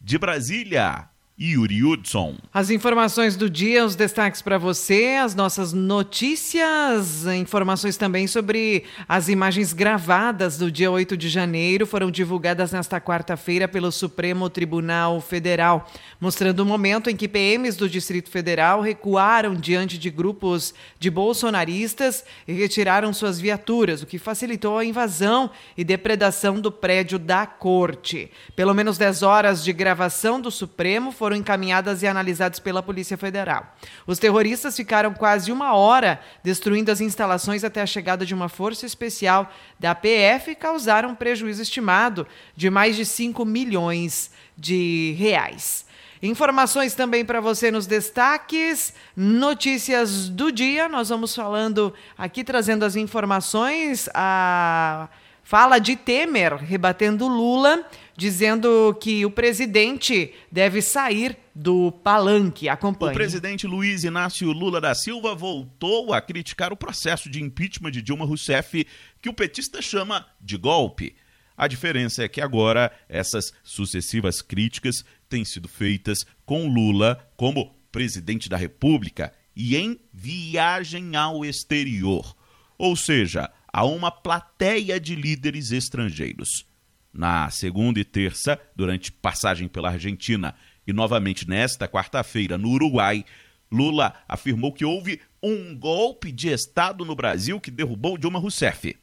de 0.00 0.18
Brasília. 0.18 1.08
Yuri 1.40 1.82
Hudson. 1.82 2.36
As 2.52 2.70
informações 2.70 3.34
do 3.34 3.50
dia, 3.50 3.84
os 3.84 3.96
destaques 3.96 4.40
para 4.40 4.56
você, 4.56 5.18
as 5.20 5.34
nossas 5.34 5.72
notícias, 5.72 7.26
informações 7.26 7.96
também 7.96 8.28
sobre 8.28 8.84
as 9.08 9.28
imagens 9.28 9.72
gravadas 9.72 10.56
do 10.56 10.70
dia 10.70 10.92
8 10.92 11.16
de 11.16 11.28
janeiro 11.28 11.88
foram 11.88 12.08
divulgadas 12.08 12.70
nesta 12.70 13.00
quarta-feira 13.00 13.66
pelo 13.66 13.90
Supremo 13.90 14.48
Tribunal 14.48 15.20
Federal, 15.20 15.90
mostrando 16.20 16.60
o 16.60 16.64
momento 16.64 17.10
em 17.10 17.16
que 17.16 17.26
PMs 17.26 17.76
do 17.76 17.88
Distrito 17.88 18.30
Federal 18.30 18.80
recuaram 18.80 19.56
diante 19.56 19.98
de 19.98 20.10
grupos 20.10 20.72
de 21.00 21.10
bolsonaristas 21.10 22.24
e 22.46 22.52
retiraram 22.52 23.12
suas 23.12 23.40
viaturas, 23.40 24.02
o 24.02 24.06
que 24.06 24.18
facilitou 24.18 24.78
a 24.78 24.84
invasão 24.84 25.50
e 25.76 25.82
depredação 25.82 26.60
do 26.60 26.70
prédio 26.70 27.18
da 27.18 27.44
corte. 27.44 28.30
Pelo 28.54 28.72
menos 28.72 28.96
10 28.96 29.24
horas 29.24 29.64
de 29.64 29.72
gravação 29.72 30.40
do 30.40 30.48
Supremo 30.52 31.10
foram 31.10 31.23
foram 31.24 31.36
encaminhadas 31.36 32.02
e 32.02 32.06
analisadas 32.06 32.58
pela 32.58 32.82
Polícia 32.82 33.16
Federal. 33.16 33.74
Os 34.06 34.18
terroristas 34.18 34.76
ficaram 34.76 35.14
quase 35.14 35.50
uma 35.50 35.72
hora 35.72 36.20
destruindo 36.42 36.92
as 36.92 37.00
instalações 37.00 37.64
até 37.64 37.80
a 37.80 37.86
chegada 37.86 38.26
de 38.26 38.34
uma 38.34 38.46
força 38.46 38.84
especial 38.84 39.50
da 39.80 39.94
PF 39.94 40.50
e 40.50 40.54
causaram 40.54 41.08
um 41.08 41.14
prejuízo 41.14 41.62
estimado 41.62 42.26
de 42.54 42.68
mais 42.68 42.94
de 42.94 43.06
5 43.06 43.42
milhões 43.42 44.32
de 44.54 45.14
reais. 45.16 45.86
Informações 46.22 46.92
também 46.92 47.24
para 47.24 47.40
você 47.40 47.70
nos 47.70 47.86
destaques, 47.86 48.92
notícias 49.16 50.28
do 50.28 50.52
dia. 50.52 50.90
Nós 50.90 51.08
vamos 51.08 51.34
falando 51.34 51.94
aqui, 52.18 52.44
trazendo 52.44 52.84
as 52.84 52.96
informações. 52.96 54.10
A 54.12 55.08
fala 55.44 55.78
de 55.78 55.94
Temer 55.94 56.56
rebatendo 56.56 57.28
Lula 57.28 57.86
dizendo 58.16 58.96
que 59.00 59.26
o 59.26 59.30
presidente 59.30 60.32
deve 60.50 60.80
sair 60.80 61.36
do 61.54 61.92
palanque. 61.92 62.68
Acompanhe. 62.68 63.12
O 63.12 63.14
presidente 63.14 63.66
Luiz 63.66 64.04
Inácio 64.04 64.50
Lula 64.50 64.80
da 64.80 64.94
Silva 64.94 65.34
voltou 65.34 66.12
a 66.12 66.20
criticar 66.20 66.72
o 66.72 66.76
processo 66.76 67.28
de 67.28 67.42
impeachment 67.42 67.90
de 67.90 68.02
Dilma 68.02 68.24
Rousseff, 68.24 68.86
que 69.20 69.28
o 69.28 69.34
petista 69.34 69.82
chama 69.82 70.26
de 70.40 70.56
golpe. 70.56 71.14
A 71.56 71.68
diferença 71.68 72.24
é 72.24 72.28
que 72.28 72.40
agora 72.40 72.90
essas 73.08 73.52
sucessivas 73.62 74.42
críticas 74.42 75.04
têm 75.28 75.44
sido 75.44 75.68
feitas 75.68 76.26
com 76.44 76.66
Lula 76.68 77.28
como 77.36 77.76
presidente 77.92 78.48
da 78.48 78.56
República 78.56 79.32
e 79.54 79.76
em 79.76 80.00
viagem 80.12 81.14
ao 81.14 81.44
exterior, 81.44 82.34
ou 82.76 82.96
seja, 82.96 83.48
a 83.74 83.84
uma 83.84 84.08
plateia 84.08 85.00
de 85.00 85.16
líderes 85.16 85.72
estrangeiros. 85.72 86.64
Na 87.12 87.50
segunda 87.50 87.98
e 87.98 88.04
terça, 88.04 88.56
durante 88.76 89.10
passagem 89.10 89.66
pela 89.66 89.90
Argentina 89.90 90.54
e 90.86 90.92
novamente 90.92 91.48
nesta 91.48 91.88
quarta-feira 91.88 92.56
no 92.56 92.68
Uruguai, 92.68 93.24
Lula 93.72 94.14
afirmou 94.28 94.72
que 94.72 94.84
houve 94.84 95.20
um 95.42 95.76
golpe 95.76 96.30
de 96.30 96.50
Estado 96.50 97.04
no 97.04 97.16
Brasil 97.16 97.58
que 97.58 97.72
derrubou 97.72 98.16
Dilma 98.16 98.38
Rousseff. 98.38 98.96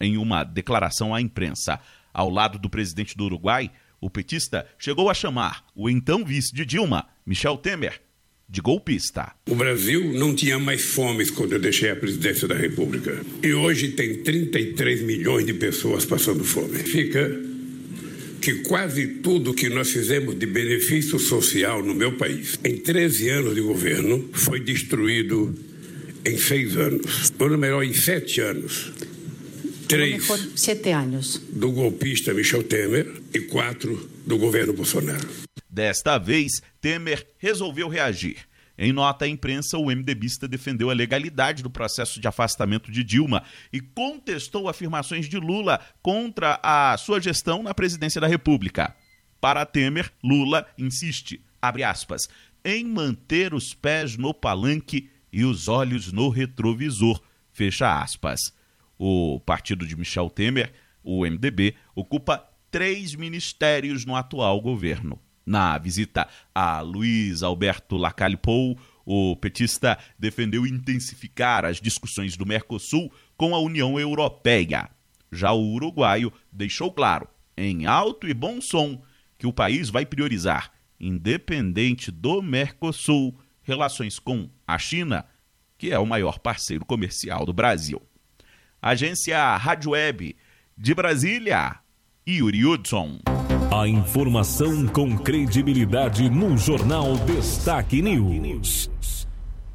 Em 0.00 0.16
uma 0.16 0.42
declaração 0.42 1.14
à 1.14 1.20
imprensa, 1.20 1.78
ao 2.12 2.28
lado 2.28 2.58
do 2.58 2.68
presidente 2.68 3.16
do 3.16 3.24
Uruguai, 3.24 3.70
o 4.00 4.10
petista 4.10 4.66
chegou 4.76 5.08
a 5.08 5.14
chamar 5.14 5.64
o 5.76 5.88
então 5.88 6.24
vice 6.24 6.52
de 6.52 6.66
Dilma, 6.66 7.06
Michel 7.24 7.56
Temer, 7.56 8.02
de 8.48 8.60
golpista. 8.60 9.32
O 9.48 9.54
Brasil 9.54 10.12
não 10.14 10.34
tinha 10.34 10.58
mais 10.58 10.82
fome 10.82 11.26
quando 11.26 11.52
eu 11.52 11.58
deixei 11.58 11.90
a 11.90 11.96
presidência 11.96 12.48
da 12.48 12.54
República. 12.54 13.20
E 13.42 13.52
hoje 13.52 13.88
tem 13.88 14.22
33 14.22 15.02
milhões 15.02 15.44
de 15.44 15.52
pessoas 15.52 16.04
passando 16.04 16.42
fome. 16.42 16.78
Fica 16.78 17.40
que 18.40 18.54
quase 18.62 19.06
tudo 19.06 19.52
que 19.52 19.68
nós 19.68 19.90
fizemos 19.90 20.38
de 20.38 20.46
benefício 20.46 21.18
social 21.18 21.82
no 21.82 21.94
meu 21.94 22.16
país, 22.16 22.58
em 22.64 22.76
13 22.76 23.28
anos 23.28 23.54
de 23.54 23.60
governo, 23.60 24.30
foi 24.32 24.60
destruído 24.60 25.54
em 26.24 26.38
seis 26.38 26.76
anos. 26.76 27.32
Ou 27.38 27.58
melhor, 27.58 27.82
em 27.82 27.92
sete 27.92 28.40
anos. 28.40 28.92
Três 29.86 30.26
sete 30.54 30.90
anos. 30.90 31.40
do 31.50 31.72
golpista 31.72 32.34
Michel 32.34 32.62
Temer 32.62 33.10
e 33.32 33.40
quatro 33.40 34.08
do 34.26 34.36
governo 34.36 34.74
Bolsonaro. 34.74 35.26
Desta 35.78 36.18
vez, 36.18 36.60
Temer 36.80 37.24
resolveu 37.38 37.86
reagir. 37.88 38.48
Em 38.76 38.92
nota 38.92 39.26
à 39.26 39.28
imprensa, 39.28 39.78
o 39.78 39.86
MDBista 39.86 40.48
defendeu 40.48 40.90
a 40.90 40.92
legalidade 40.92 41.62
do 41.62 41.70
processo 41.70 42.20
de 42.20 42.26
afastamento 42.26 42.90
de 42.90 43.04
Dilma 43.04 43.44
e 43.72 43.80
contestou 43.80 44.68
afirmações 44.68 45.28
de 45.28 45.38
Lula 45.38 45.78
contra 46.02 46.58
a 46.64 46.96
sua 46.96 47.20
gestão 47.20 47.62
na 47.62 47.72
presidência 47.72 48.20
da 48.20 48.26
República. 48.26 48.92
Para 49.40 49.64
Temer, 49.64 50.12
Lula 50.20 50.66
insiste, 50.76 51.40
aspas, 51.62 52.28
em 52.64 52.84
manter 52.84 53.54
os 53.54 53.72
pés 53.72 54.16
no 54.16 54.34
palanque 54.34 55.08
e 55.32 55.44
os 55.44 55.68
olhos 55.68 56.10
no 56.10 56.28
retrovisor, 56.28 57.22
fecha 57.52 58.02
aspas. 58.02 58.52
O 58.98 59.38
partido 59.46 59.86
de 59.86 59.96
Michel 59.96 60.28
Temer, 60.28 60.72
o 61.04 61.24
MDB, 61.24 61.76
ocupa 61.94 62.44
três 62.68 63.14
ministérios 63.14 64.04
no 64.04 64.16
atual 64.16 64.60
governo. 64.60 65.20
Na 65.48 65.78
visita 65.78 66.28
a 66.54 66.82
Luiz 66.82 67.42
Alberto 67.42 67.96
Lacalle 67.96 68.36
Pou, 68.36 68.78
o 69.06 69.34
petista 69.34 69.98
defendeu 70.18 70.66
intensificar 70.66 71.64
as 71.64 71.80
discussões 71.80 72.36
do 72.36 72.44
Mercosul 72.44 73.10
com 73.34 73.54
a 73.54 73.58
União 73.58 73.98
Europeia. 73.98 74.90
Já 75.32 75.50
o 75.52 75.72
uruguaio 75.72 76.30
deixou 76.52 76.92
claro, 76.92 77.26
em 77.56 77.86
alto 77.86 78.28
e 78.28 78.34
bom 78.34 78.60
som, 78.60 79.02
que 79.38 79.46
o 79.46 79.52
país 79.52 79.88
vai 79.88 80.04
priorizar, 80.04 80.70
independente 81.00 82.10
do 82.10 82.42
Mercosul, 82.42 83.34
relações 83.62 84.18
com 84.18 84.50
a 84.66 84.76
China, 84.76 85.24
que 85.78 85.90
é 85.90 85.98
o 85.98 86.04
maior 86.04 86.38
parceiro 86.40 86.84
comercial 86.84 87.46
do 87.46 87.54
Brasil. 87.54 88.02
Agência 88.82 89.56
Rádio 89.56 89.92
Web 89.92 90.36
de 90.76 90.94
Brasília, 90.94 91.78
Yuri 92.28 92.66
Hudson. 92.66 93.37
A 93.70 93.86
informação 93.86 94.86
com 94.86 95.14
credibilidade 95.18 96.30
no 96.30 96.56
Jornal 96.56 97.18
Destaque 97.18 98.00
News. 98.00 98.88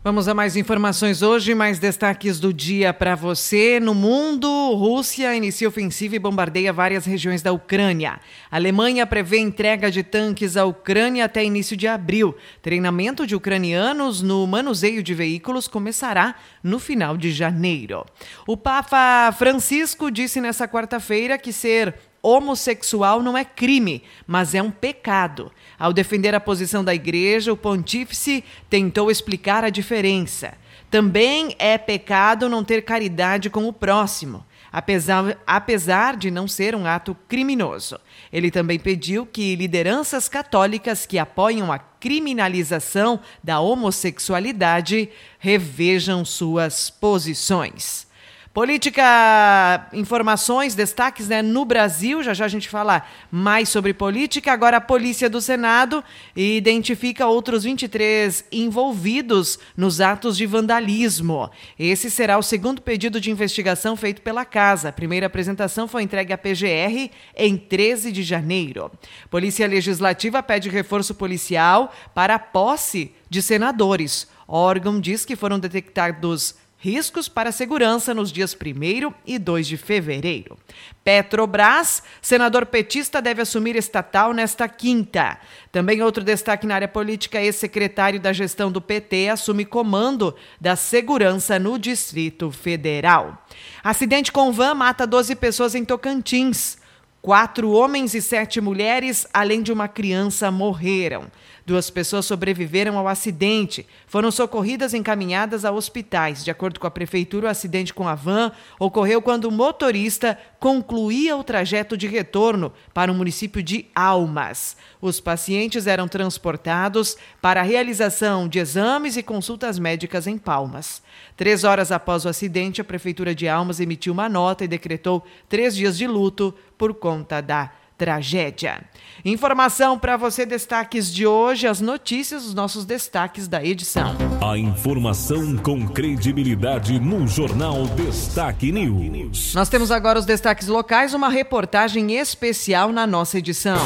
Vamos 0.03 0.27
a 0.27 0.33
mais 0.33 0.55
informações 0.55 1.21
hoje, 1.21 1.53
mais 1.53 1.77
destaques 1.77 2.39
do 2.39 2.51
dia 2.51 2.91
para 2.91 3.13
você. 3.13 3.79
No 3.79 3.93
mundo, 3.93 4.49
Rússia 4.73 5.35
inicia 5.35 5.67
ofensiva 5.67 6.15
e 6.15 6.19
bombardeia 6.19 6.73
várias 6.73 7.05
regiões 7.05 7.43
da 7.43 7.53
Ucrânia. 7.53 8.19
A 8.49 8.55
Alemanha 8.55 9.05
prevê 9.05 9.37
entrega 9.37 9.91
de 9.91 10.01
tanques 10.01 10.57
à 10.57 10.65
Ucrânia 10.65 11.25
até 11.25 11.45
início 11.45 11.77
de 11.77 11.87
abril. 11.87 12.35
Treinamento 12.63 13.27
de 13.27 13.35
ucranianos 13.35 14.23
no 14.23 14.47
manuseio 14.47 15.03
de 15.03 15.13
veículos 15.13 15.67
começará 15.67 16.33
no 16.63 16.79
final 16.79 17.15
de 17.15 17.31
janeiro. 17.31 18.03
O 18.47 18.57
Papa 18.57 19.31
Francisco 19.37 20.09
disse 20.09 20.41
nessa 20.41 20.67
quarta-feira 20.67 21.37
que 21.37 21.53
ser 21.53 21.95
homossexual 22.23 23.21
não 23.21 23.37
é 23.37 23.43
crime, 23.43 24.01
mas 24.25 24.55
é 24.55 24.63
um 24.63 24.71
pecado. 24.71 25.51
Ao 25.77 25.91
defender 25.91 26.33
a 26.33 26.39
posição 26.39 26.83
da 26.83 26.95
igreja, 26.95 27.51
o 27.51 27.57
pontífice 27.57 28.43
tentou 28.69 29.11
explicar 29.11 29.65
a 29.65 29.69
diferença. 29.69 30.53
Também 30.89 31.53
é 31.59 31.77
pecado 31.77 32.47
não 32.47 32.63
ter 32.63 32.83
caridade 32.83 33.49
com 33.49 33.67
o 33.67 33.73
próximo, 33.73 34.45
apesar, 34.71 35.37
apesar 35.45 36.15
de 36.15 36.31
não 36.31 36.47
ser 36.47 36.75
um 36.75 36.85
ato 36.85 37.13
criminoso. 37.27 37.99
Ele 38.31 38.49
também 38.49 38.79
pediu 38.79 39.25
que 39.25 39.55
lideranças 39.55 40.29
católicas 40.29 41.05
que 41.05 41.19
apoiam 41.19 41.71
a 41.71 41.79
criminalização 41.79 43.19
da 43.43 43.59
homossexualidade 43.59 45.09
revejam 45.39 46.23
suas 46.23 46.89
posições. 46.89 48.07
Política, 48.53 49.87
informações, 49.93 50.75
destaques 50.75 51.27
né, 51.27 51.41
no 51.41 51.65
Brasil. 51.65 52.21
Já 52.21 52.35
já 52.35 52.45
a 52.45 52.47
gente 52.47 52.69
fala 52.69 53.01
mais 53.31 53.67
sobre 53.67 53.95
política. 53.95 54.53
Agora, 54.53 54.77
a 54.77 54.81
Polícia 54.81 55.27
do 55.27 55.41
Senado 55.41 56.03
identifica 56.35 57.25
outros 57.25 57.63
23 57.63 58.45
envolvidos 58.51 59.57
nos 59.75 59.99
atos 59.99 60.37
de 60.37 60.45
vandalismo. 60.45 61.49
Esse 61.79 62.11
será 62.11 62.37
o 62.37 62.43
segundo 62.43 62.79
pedido 62.79 63.19
de 63.19 63.31
investigação 63.31 63.95
feito 63.95 64.21
pela 64.21 64.45
Casa. 64.45 64.89
A 64.89 64.93
primeira 64.93 65.25
apresentação 65.25 65.87
foi 65.87 66.03
entregue 66.03 66.31
à 66.31 66.37
PGR 66.37 67.09
em 67.35 67.57
13 67.57 68.11
de 68.11 68.21
janeiro. 68.21 68.91
Polícia 69.31 69.65
Legislativa 69.65 70.43
pede 70.43 70.69
reforço 70.69 71.15
policial 71.15 71.91
para 72.13 72.35
a 72.35 72.39
posse 72.39 73.15
de 73.27 73.41
senadores. 73.41 74.27
O 74.47 74.55
órgão 74.55 74.99
diz 74.99 75.25
que 75.25 75.35
foram 75.35 75.57
detectados 75.57 76.61
riscos 76.83 77.29
para 77.29 77.47
a 77.47 77.53
segurança 77.53 78.13
nos 78.13 78.29
dias 78.29 78.53
1 78.53 79.13
e 79.25 79.39
2 79.39 79.67
de 79.67 79.77
fevereiro. 79.77 80.59
Petrobras, 81.01 82.03
senador 82.21 82.65
petista 82.65 83.21
deve 83.21 83.41
assumir 83.41 83.77
estatal 83.77 84.33
nesta 84.33 84.67
quinta. 84.67 85.39
Também 85.71 86.01
outro 86.01 86.25
destaque 86.25 86.67
na 86.67 86.75
área 86.75 86.87
política, 86.89 87.41
ex-secretário 87.41 88.19
da 88.19 88.33
gestão 88.33 88.69
do 88.69 88.81
PT 88.81 89.29
assume 89.29 89.63
comando 89.63 90.35
da 90.59 90.75
segurança 90.75 91.57
no 91.57 91.79
Distrito 91.79 92.51
Federal. 92.51 93.41
Acidente 93.81 94.29
com 94.29 94.51
van 94.51 94.75
mata 94.75 95.07
12 95.07 95.37
pessoas 95.37 95.75
em 95.75 95.85
Tocantins. 95.85 96.77
Quatro 97.21 97.71
homens 97.71 98.13
e 98.13 98.21
sete 98.21 98.59
mulheres, 98.59 99.25
além 99.33 99.63
de 99.63 99.71
uma 99.71 99.87
criança, 99.87 100.51
morreram. 100.51 101.31
Duas 101.65 101.89
pessoas 101.89 102.25
sobreviveram 102.25 102.97
ao 102.97 103.07
acidente, 103.07 103.87
foram 104.05 104.29
socorridas 104.31 104.93
e 104.93 104.97
encaminhadas 104.97 105.63
a 105.63 105.71
hospitais. 105.71 106.43
De 106.43 106.51
acordo 106.51 106.77
com 106.77 106.87
a 106.87 106.91
prefeitura, 106.91 107.47
o 107.47 107.49
acidente 107.49 107.93
com 107.93 108.05
a 108.05 108.15
van 108.15 108.51
ocorreu 108.77 109.21
quando 109.21 109.45
o 109.45 109.51
motorista 109.51 110.37
concluía 110.59 111.37
o 111.37 111.43
trajeto 111.43 111.95
de 111.95 112.05
retorno 112.05 112.73
para 112.93 113.09
o 113.09 113.15
município 113.15 113.63
de 113.63 113.85
Almas. 113.95 114.75
Os 115.01 115.21
pacientes 115.21 115.87
eram 115.87 116.05
transportados 116.05 117.15
para 117.41 117.61
a 117.61 117.63
realização 117.63 118.45
de 118.45 118.59
exames 118.59 119.15
e 119.15 119.23
consultas 119.23 119.79
médicas 119.79 120.27
em 120.27 120.37
Palmas. 120.37 121.01
Três 121.37 121.63
horas 121.63 121.93
após 121.93 122.25
o 122.25 122.29
acidente, 122.29 122.81
a 122.81 122.85
Prefeitura 122.85 123.33
de 123.33 123.47
Almas 123.47 123.79
emitiu 123.79 124.11
uma 124.11 124.27
nota 124.27 124.65
e 124.65 124.67
decretou 124.67 125.23
três 125.47 125.73
dias 125.73 125.97
de 125.97 126.07
luto 126.07 126.53
por 126.77 126.93
conta 126.93 127.39
da 127.39 127.71
tragédia. 127.97 128.83
Informação 129.25 129.97
para 129.97 130.17
você, 130.17 130.45
destaques 130.45 131.13
de 131.13 131.25
hoje, 131.25 131.67
as 131.67 131.79
notícias, 131.79 132.45
os 132.45 132.53
nossos 132.53 132.85
destaques 132.85 133.47
da 133.47 133.63
edição. 133.63 134.15
A 134.41 134.57
informação 134.57 135.55
com 135.57 135.87
credibilidade 135.87 136.99
no 136.99 137.27
Jornal 137.27 137.85
Destaque 137.87 138.71
News. 138.71 139.53
Nós 139.53 139.69
temos 139.69 139.91
agora 139.91 140.19
os 140.19 140.25
destaques 140.25 140.67
locais, 140.67 141.13
uma 141.13 141.29
reportagem 141.29 142.13
especial 142.15 142.91
na 142.91 143.07
nossa 143.07 143.37
edição. 143.37 143.77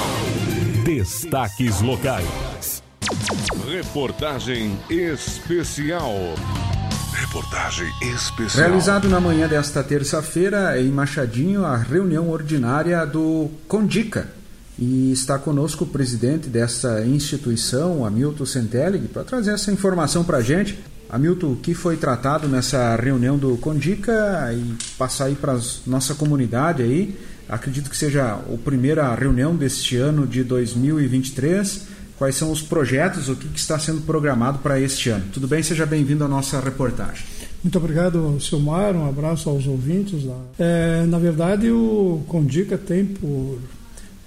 Destaques 0.83 1.81
locais. 1.81 2.81
Reportagem 3.69 4.77
especial. 4.89 6.13
Reportagem 7.13 7.91
especial. 8.01 8.67
Realizado 8.67 9.09
na 9.09 9.19
manhã 9.19 9.47
desta 9.47 9.83
terça-feira 9.83 10.79
em 10.79 10.89
Machadinho 10.89 11.65
a 11.65 11.75
reunião 11.75 12.29
ordinária 12.29 13.05
do 13.05 13.49
Condica. 13.67 14.36
E 14.79 15.11
está 15.11 15.39
conosco 15.39 15.83
o 15.83 15.87
presidente 15.87 16.49
dessa 16.49 17.03
instituição, 17.05 18.05
Hamilton 18.05 18.45
Centelig, 18.45 19.07
para 19.07 19.23
trazer 19.23 19.51
essa 19.51 19.71
informação 19.71 20.23
para 20.23 20.37
a 20.37 20.41
gente. 20.41 20.77
Hamilton, 21.09 21.53
o 21.53 21.55
que 21.55 21.73
foi 21.73 21.97
tratado 21.97 22.47
nessa 22.47 22.95
reunião 22.95 23.37
do 23.37 23.57
Condica 23.57 24.53
e 24.53 24.75
passar 24.97 25.25
aí 25.25 25.35
para 25.35 25.53
a 25.53 25.59
nossa 25.85 26.13
comunidade 26.13 26.83
aí 26.83 27.17
acredito 27.47 27.89
que 27.89 27.97
seja 27.97 28.33
a 28.33 28.57
primeira 28.63 29.13
reunião 29.15 29.55
deste 29.55 29.95
ano 29.95 30.27
de 30.27 30.43
2023. 30.43 31.97
Quais 32.17 32.35
são 32.35 32.51
os 32.51 32.63
projetos, 32.63 33.29
o 33.29 33.35
que, 33.35 33.47
está 33.55 33.77
sendo 33.77 34.01
programado 34.01 34.57
para 34.59 34.79
este 34.79 35.09
ano? 35.09 35.25
Tudo 35.31 35.47
bem? 35.47 35.61
Seja 35.61 35.85
bem-vindo 35.85 36.23
à 36.23 36.27
nossa 36.27 36.59
reportagem. 36.59 37.23
Muito 37.63 37.77
obrigado, 37.77 38.39
Silmar. 38.41 38.95
Um 38.95 39.07
abraço 39.07 39.49
aos 39.49 39.67
ouvintes. 39.67 40.23
É, 40.57 41.05
na 41.05 41.19
verdade, 41.19 41.69
o 41.69 42.23
Condica 42.27 42.75
tem, 42.75 43.05
por, 43.05 43.59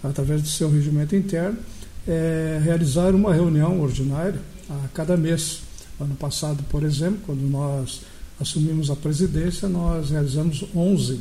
através 0.02 0.42
do 0.42 0.48
seu 0.48 0.70
regimento 0.70 1.14
interno, 1.14 1.58
é, 2.06 2.60
realizar 2.62 3.14
uma 3.14 3.32
reunião 3.32 3.80
ordinária 3.80 4.40
a 4.68 4.88
cada 4.94 5.16
mês. 5.16 5.62
Ano 6.00 6.14
passado, 6.14 6.62
por 6.70 6.82
exemplo, 6.82 7.20
quando 7.26 7.42
nós 7.42 8.02
assumimos 8.40 8.90
a 8.90 8.96
presidência, 8.96 9.68
nós 9.68 10.10
realizamos 10.10 10.64
11 10.74 11.20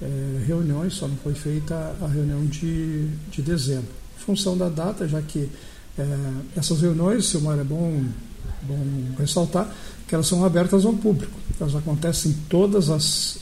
é, 0.00 0.44
reuniões, 0.46 0.94
só 0.94 1.06
não 1.06 1.16
foi 1.16 1.34
feita 1.34 1.94
a 2.00 2.06
reunião 2.06 2.44
de, 2.46 3.08
de 3.30 3.42
dezembro. 3.42 3.90
Em 4.16 4.20
função 4.20 4.56
da 4.56 4.68
data, 4.68 5.06
já 5.06 5.20
que 5.20 5.48
é, 5.98 6.04
essas 6.56 6.80
reuniões, 6.80 7.26
Silmar, 7.26 7.58
é 7.58 7.64
bom, 7.64 8.02
bom 8.62 8.84
ressaltar, 9.18 9.70
que 10.08 10.14
elas 10.14 10.26
são 10.26 10.44
abertas 10.44 10.84
ao 10.84 10.92
público. 10.94 11.38
Elas 11.60 11.74
acontecem 11.74 12.34
todas 12.48 12.88
as 12.88 13.38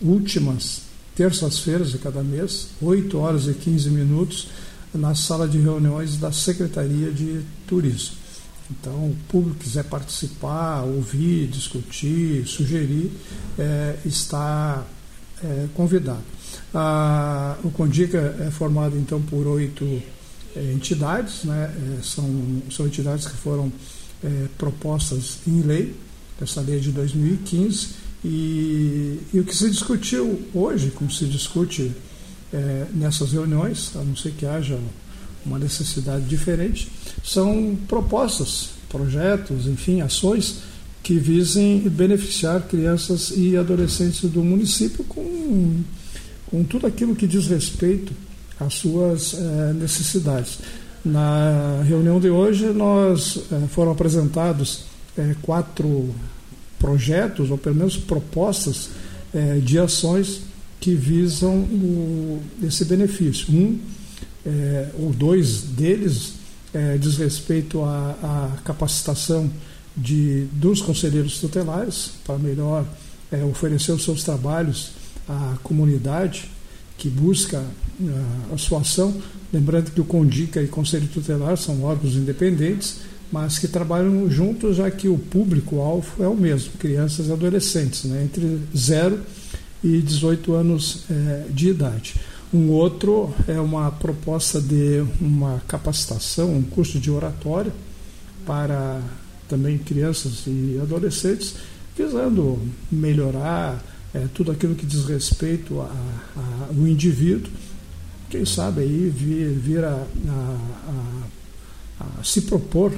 últimas 0.00 0.82
terças-feiras 1.14 1.90
de 1.90 1.98
cada 1.98 2.22
mês, 2.22 2.68
8 2.80 3.18
horas 3.18 3.46
e 3.46 3.54
15 3.54 3.90
minutos, 3.90 4.48
na 4.94 5.14
sala 5.14 5.48
de 5.48 5.58
reuniões 5.58 6.16
da 6.16 6.30
Secretaria 6.32 7.10
de 7.10 7.40
Turismo. 7.66 8.16
Então, 8.70 8.92
o 8.92 9.16
público 9.28 9.58
quiser 9.60 9.84
participar, 9.84 10.82
ouvir, 10.82 11.46
discutir, 11.48 12.46
sugerir, 12.46 13.10
é, 13.58 13.96
está 14.04 14.84
é, 15.42 15.66
convidado. 15.74 16.22
A, 16.74 17.56
o 17.64 17.70
Condica 17.70 18.36
é 18.40 18.50
formado 18.50 18.96
então 18.96 19.20
por 19.20 19.46
oito 19.46 19.84
é, 20.56 20.72
entidades, 20.72 21.44
né? 21.44 21.74
É, 21.98 22.02
são, 22.02 22.62
são 22.70 22.86
entidades 22.86 23.26
que 23.26 23.36
foram 23.36 23.72
é, 24.24 24.46
propostas 24.56 25.38
em 25.46 25.60
lei, 25.60 25.94
essa 26.40 26.60
lei 26.60 26.76
é 26.76 26.80
de 26.80 26.90
2015, 26.92 27.88
e, 28.24 29.18
e, 29.32 29.40
o 29.40 29.44
que 29.44 29.54
se 29.54 29.68
discutiu 29.68 30.40
hoje, 30.54 30.90
como 30.90 31.10
se 31.10 31.24
discute 31.26 31.92
é, 32.52 32.86
nessas 32.94 33.32
reuniões, 33.32 33.92
a 33.96 34.04
não 34.04 34.14
ser 34.14 34.32
que 34.32 34.46
haja 34.46 34.78
uma 35.44 35.58
necessidade 35.58 36.24
diferente, 36.26 36.88
são 37.24 37.76
propostas, 37.88 38.70
projetos, 38.88 39.66
enfim, 39.66 40.00
ações 40.00 40.58
que 41.02 41.18
visem 41.18 41.80
beneficiar 41.80 42.62
crianças 42.62 43.32
e 43.34 43.56
adolescentes 43.56 44.30
do 44.30 44.42
município 44.44 45.02
com, 45.04 45.80
com 46.46 46.62
tudo 46.62 46.86
aquilo 46.86 47.16
que 47.16 47.26
diz 47.26 47.48
respeito 47.48 48.12
às 48.60 48.74
suas 48.74 49.34
é, 49.34 49.72
necessidades. 49.72 50.58
Na 51.04 51.82
reunião 51.84 52.20
de 52.20 52.30
hoje, 52.30 52.66
nós 52.66 53.40
é, 53.50 53.66
foram 53.66 53.90
apresentados 53.90 54.84
é, 55.18 55.34
quatro 55.42 56.14
projetos, 56.82 57.50
ou 57.50 57.56
pelo 57.56 57.76
menos 57.76 57.96
propostas 57.96 58.90
é, 59.32 59.58
de 59.58 59.78
ações 59.78 60.42
que 60.78 60.94
visam 60.94 61.54
o, 61.54 62.42
esse 62.62 62.84
benefício. 62.84 63.54
Um 63.54 63.78
ou 64.98 65.12
dois 65.12 65.62
deles 65.62 66.32
diz 66.98 67.16
respeito 67.16 67.80
à, 67.84 68.10
à 68.20 68.56
capacitação 68.64 69.48
de, 69.96 70.46
dos 70.50 70.82
conselheiros 70.82 71.38
tutelares 71.38 72.10
para 72.26 72.36
melhor 72.38 72.84
oferecer 73.48 73.92
os 73.92 74.02
seus 74.02 74.24
trabalhos 74.24 74.90
à 75.28 75.54
comunidade 75.62 76.50
que 76.98 77.08
busca 77.08 77.62
a 78.52 78.58
sua 78.58 78.80
ação 78.80 79.14
Lembrando 79.52 79.90
que 79.90 80.00
o 80.00 80.04
CONDICA 80.04 80.62
e 80.62 80.64
o 80.64 80.68
Conselho 80.68 81.06
Tutelar 81.08 81.58
são 81.58 81.82
órgãos 81.82 82.14
independentes, 82.16 83.00
mas 83.32 83.58
que 83.58 83.66
trabalham 83.66 84.30
juntos, 84.30 84.76
já 84.76 84.90
que 84.90 85.08
o 85.08 85.18
público-alvo 85.18 86.22
é 86.22 86.28
o 86.28 86.36
mesmo, 86.36 86.72
crianças 86.78 87.26
e 87.28 87.32
adolescentes, 87.32 88.04
né, 88.04 88.22
entre 88.22 88.60
0 88.76 89.18
e 89.82 90.00
18 90.00 90.52
anos 90.52 91.04
é, 91.10 91.46
de 91.50 91.70
idade. 91.70 92.14
Um 92.52 92.68
outro 92.68 93.34
é 93.48 93.58
uma 93.58 93.90
proposta 93.90 94.60
de 94.60 95.02
uma 95.20 95.62
capacitação, 95.66 96.54
um 96.54 96.62
curso 96.62 97.00
de 97.00 97.10
oratória 97.10 97.72
para 98.44 99.00
também 99.48 99.78
crianças 99.78 100.42
e 100.46 100.78
adolescentes, 100.80 101.54
visando 101.96 102.60
melhorar 102.90 103.82
é, 104.12 104.26
tudo 104.34 104.52
aquilo 104.52 104.74
que 104.74 104.84
diz 104.84 105.04
respeito 105.06 105.80
ao 105.80 106.86
indivíduo 106.86 107.50
quem 108.32 108.46
sabe 108.46 108.80
aí 108.80 109.12
vir, 109.14 109.50
vir 109.50 109.84
a, 109.84 109.90
a, 109.90 110.58
a, 112.00 112.20
a 112.20 112.24
se 112.24 112.40
propor 112.40 112.90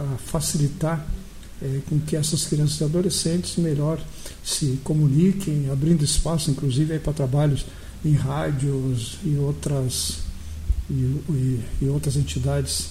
a 0.00 0.16
facilitar 0.16 1.06
é, 1.62 1.80
com 1.88 1.98
que 2.00 2.16
essas 2.16 2.46
crianças 2.46 2.80
e 2.80 2.84
adolescentes 2.84 3.56
melhor 3.56 4.00
se 4.42 4.78
comuniquem, 4.82 5.68
abrindo 5.70 6.02
espaço, 6.02 6.50
inclusive, 6.50 6.98
para 6.98 7.12
trabalhos 7.12 7.66
em 8.04 8.14
rádios 8.14 9.18
e 9.24 9.36
outras, 9.36 10.20
e, 10.88 10.94
e, 10.94 11.60
e 11.82 11.88
outras 11.88 12.16
entidades 12.16 12.90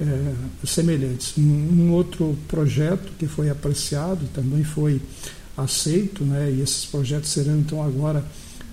é, 0.00 0.34
semelhantes. 0.66 1.36
Um, 1.38 1.42
um, 1.42 1.92
outro 1.92 2.36
projeto 2.46 3.12
que 3.18 3.26
foi 3.26 3.48
apreciado 3.48 4.26
também 4.34 4.64
foi 4.64 5.00
aceito, 5.56 6.24
né, 6.24 6.50
e 6.50 6.60
esses 6.60 6.84
projetos 6.84 7.30
serão 7.30 7.58
então 7.58 7.82
agora 7.82 8.24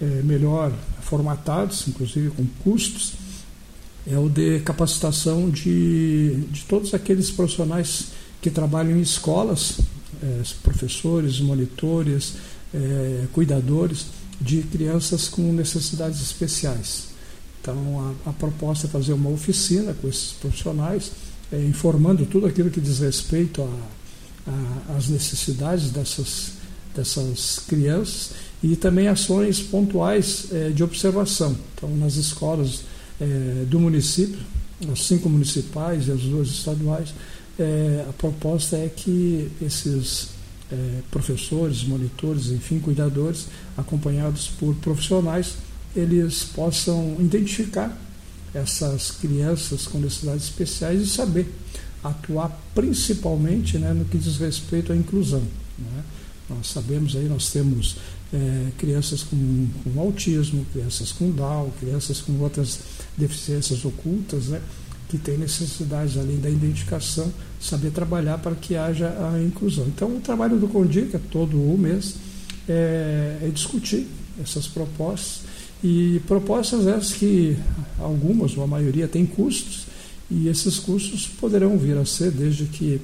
é, 0.02 0.06
melhor 0.24 0.72
formatados, 1.02 1.88
inclusive 1.88 2.30
com 2.32 2.46
custos, 2.64 3.14
é 4.10 4.18
o 4.18 4.30
de 4.30 4.60
capacitação 4.62 5.50
de, 5.50 6.36
de 6.50 6.64
todos 6.64 6.94
aqueles 6.94 7.30
profissionais 7.30 8.08
que 8.42 8.50
trabalham 8.50 8.98
em 8.98 9.02
escolas, 9.02 9.80
é, 10.24 10.42
professores, 10.64 11.40
monitores, 11.42 12.36
é, 12.74 13.26
cuidadores 13.34 14.08
de 14.40 14.62
crianças 14.64 15.28
com 15.28 15.52
necessidades 15.52 16.22
especiais. 16.22 17.10
Então, 17.62 18.16
a, 18.26 18.30
a 18.30 18.34
proposta 18.34 18.88
é 18.88 18.90
fazer 18.90 19.14
uma 19.14 19.30
oficina 19.30 19.94
com 19.94 20.08
esses 20.08 20.32
profissionais, 20.32 21.12
é, 21.52 21.62
informando 21.66 22.26
tudo 22.26 22.46
aquilo 22.46 22.70
que 22.70 22.80
diz 22.80 23.00
respeito 23.00 23.68
às 24.96 25.10
necessidades 25.10 25.92
dessas, 25.92 26.54
dessas 26.96 27.60
crianças 27.68 28.32
e 28.64 28.76
também 28.78 29.10
ações 29.10 29.60
pontuais 29.60 30.48
é, 30.52 30.70
de 30.70 30.84
observação. 30.84 31.58
Então, 31.76 31.90
nas 31.98 32.16
escolas 32.16 32.84
é, 33.20 33.66
do 33.68 33.80
município, 33.80 34.40
as 34.92 35.06
cinco 35.06 35.30
municipais 35.30 36.08
e 36.08 36.12
as 36.12 36.22
duas 36.22 36.50
estaduais, 36.50 37.14
é, 37.60 38.06
a 38.08 38.14
proposta 38.14 38.76
é 38.78 38.90
que 38.90 39.50
esses 39.62 40.36
professores, 41.10 41.82
monitores, 41.86 42.48
enfim, 42.48 42.78
cuidadores, 42.78 43.48
acompanhados 43.78 44.50
por 44.60 44.76
profissionais, 44.76 45.56
eles 45.96 46.44
possam 46.44 47.16
identificar 47.22 47.98
essas 48.54 49.12
crianças 49.12 49.88
com 49.88 49.98
necessidades 50.00 50.44
especiais 50.44 51.02
e 51.02 51.08
saber 51.08 51.48
atuar 52.04 52.50
principalmente 52.74 53.78
né, 53.78 53.94
no 53.94 54.06
que 54.06 54.18
diz 54.18 54.38
respeito 54.38 54.92
à 54.94 54.96
inclusão. 54.96 55.44
Né? 55.78 56.04
Nós 56.50 56.68
sabemos 56.68 57.16
aí, 57.16 57.28
nós 57.28 57.52
temos 57.52 57.98
é, 58.34 58.68
crianças 58.78 59.24
com, 59.24 59.68
com, 59.84 60.00
autismo, 60.00 60.66
crianças 60.74 61.12
com 61.12 61.32
Down, 61.32 61.72
crianças 61.80 62.22
com 62.22 62.34
outras 62.40 62.80
deficiências 63.18 63.84
ocultas, 63.86 64.48
né, 64.48 64.62
que 65.10 65.18
têm 65.18 65.38
necessidades, 65.38 66.18
além 66.18 66.38
da 66.38 66.50
identificação, 66.50 67.32
saber 67.60 67.92
trabalhar 67.92 68.38
para 68.40 68.56
que 68.56 68.76
haja 68.76 69.08
a 69.08 69.42
inclusão. 69.42 69.86
Então, 69.88 70.18
o 70.18 70.20
trabalho 70.20 70.58
do 70.58 70.68
Condica, 70.68 71.20
todo 71.32 71.58
o 71.58 71.78
mês, 71.78 72.16
é, 72.68 73.38
é 73.42 73.50
discutir 73.54 74.08
essas 74.42 74.68
propostas, 74.68 75.48
e 75.84 76.22
propostas 76.28 76.88
essas 76.88 77.14
que 77.14 77.58
algumas, 78.00 78.58
ou 78.58 78.64
a 78.64 78.68
maioria, 78.68 79.08
têm 79.08 79.26
custos, 79.26 79.88
e 80.30 80.50
esses 80.50 80.78
custos 80.78 81.28
poderão 81.28 81.78
vir 81.78 81.98
a 81.98 82.06
ser, 82.06 82.32
desde 82.32 82.66
que 82.66 83.00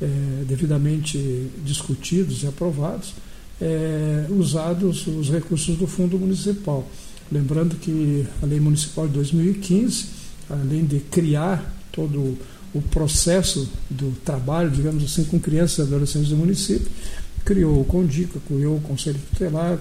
é, 0.00 0.44
devidamente 0.46 1.50
discutidos 1.64 2.42
e 2.44 2.46
aprovados, 2.46 3.12
é, 3.60 4.26
usados 4.30 5.06
os 5.06 5.28
recursos 5.28 5.76
do 5.76 5.86
Fundo 5.86 6.18
Municipal. 6.18 6.88
Lembrando 7.30 7.76
que 7.76 8.26
a 8.42 8.46
Lei 8.46 8.58
Municipal 8.58 9.06
de 9.06 9.14
2015, 9.14 10.06
além 10.48 10.84
de 10.84 11.00
criar 11.00 11.74
todo 11.92 12.36
o 12.72 12.80
processo 12.82 13.68
do 13.88 14.12
trabalho, 14.24 14.70
digamos 14.70 15.04
assim, 15.04 15.24
com 15.24 15.38
crianças 15.38 15.78
e 15.78 15.82
adolescentes 15.82 16.30
do 16.30 16.36
município, 16.36 16.88
criou 17.44 17.80
o 17.80 17.84
CONDICA, 17.84 18.40
criou 18.46 18.76
o 18.76 18.80
Conselho 18.80 19.18
Tutelar, 19.30 19.78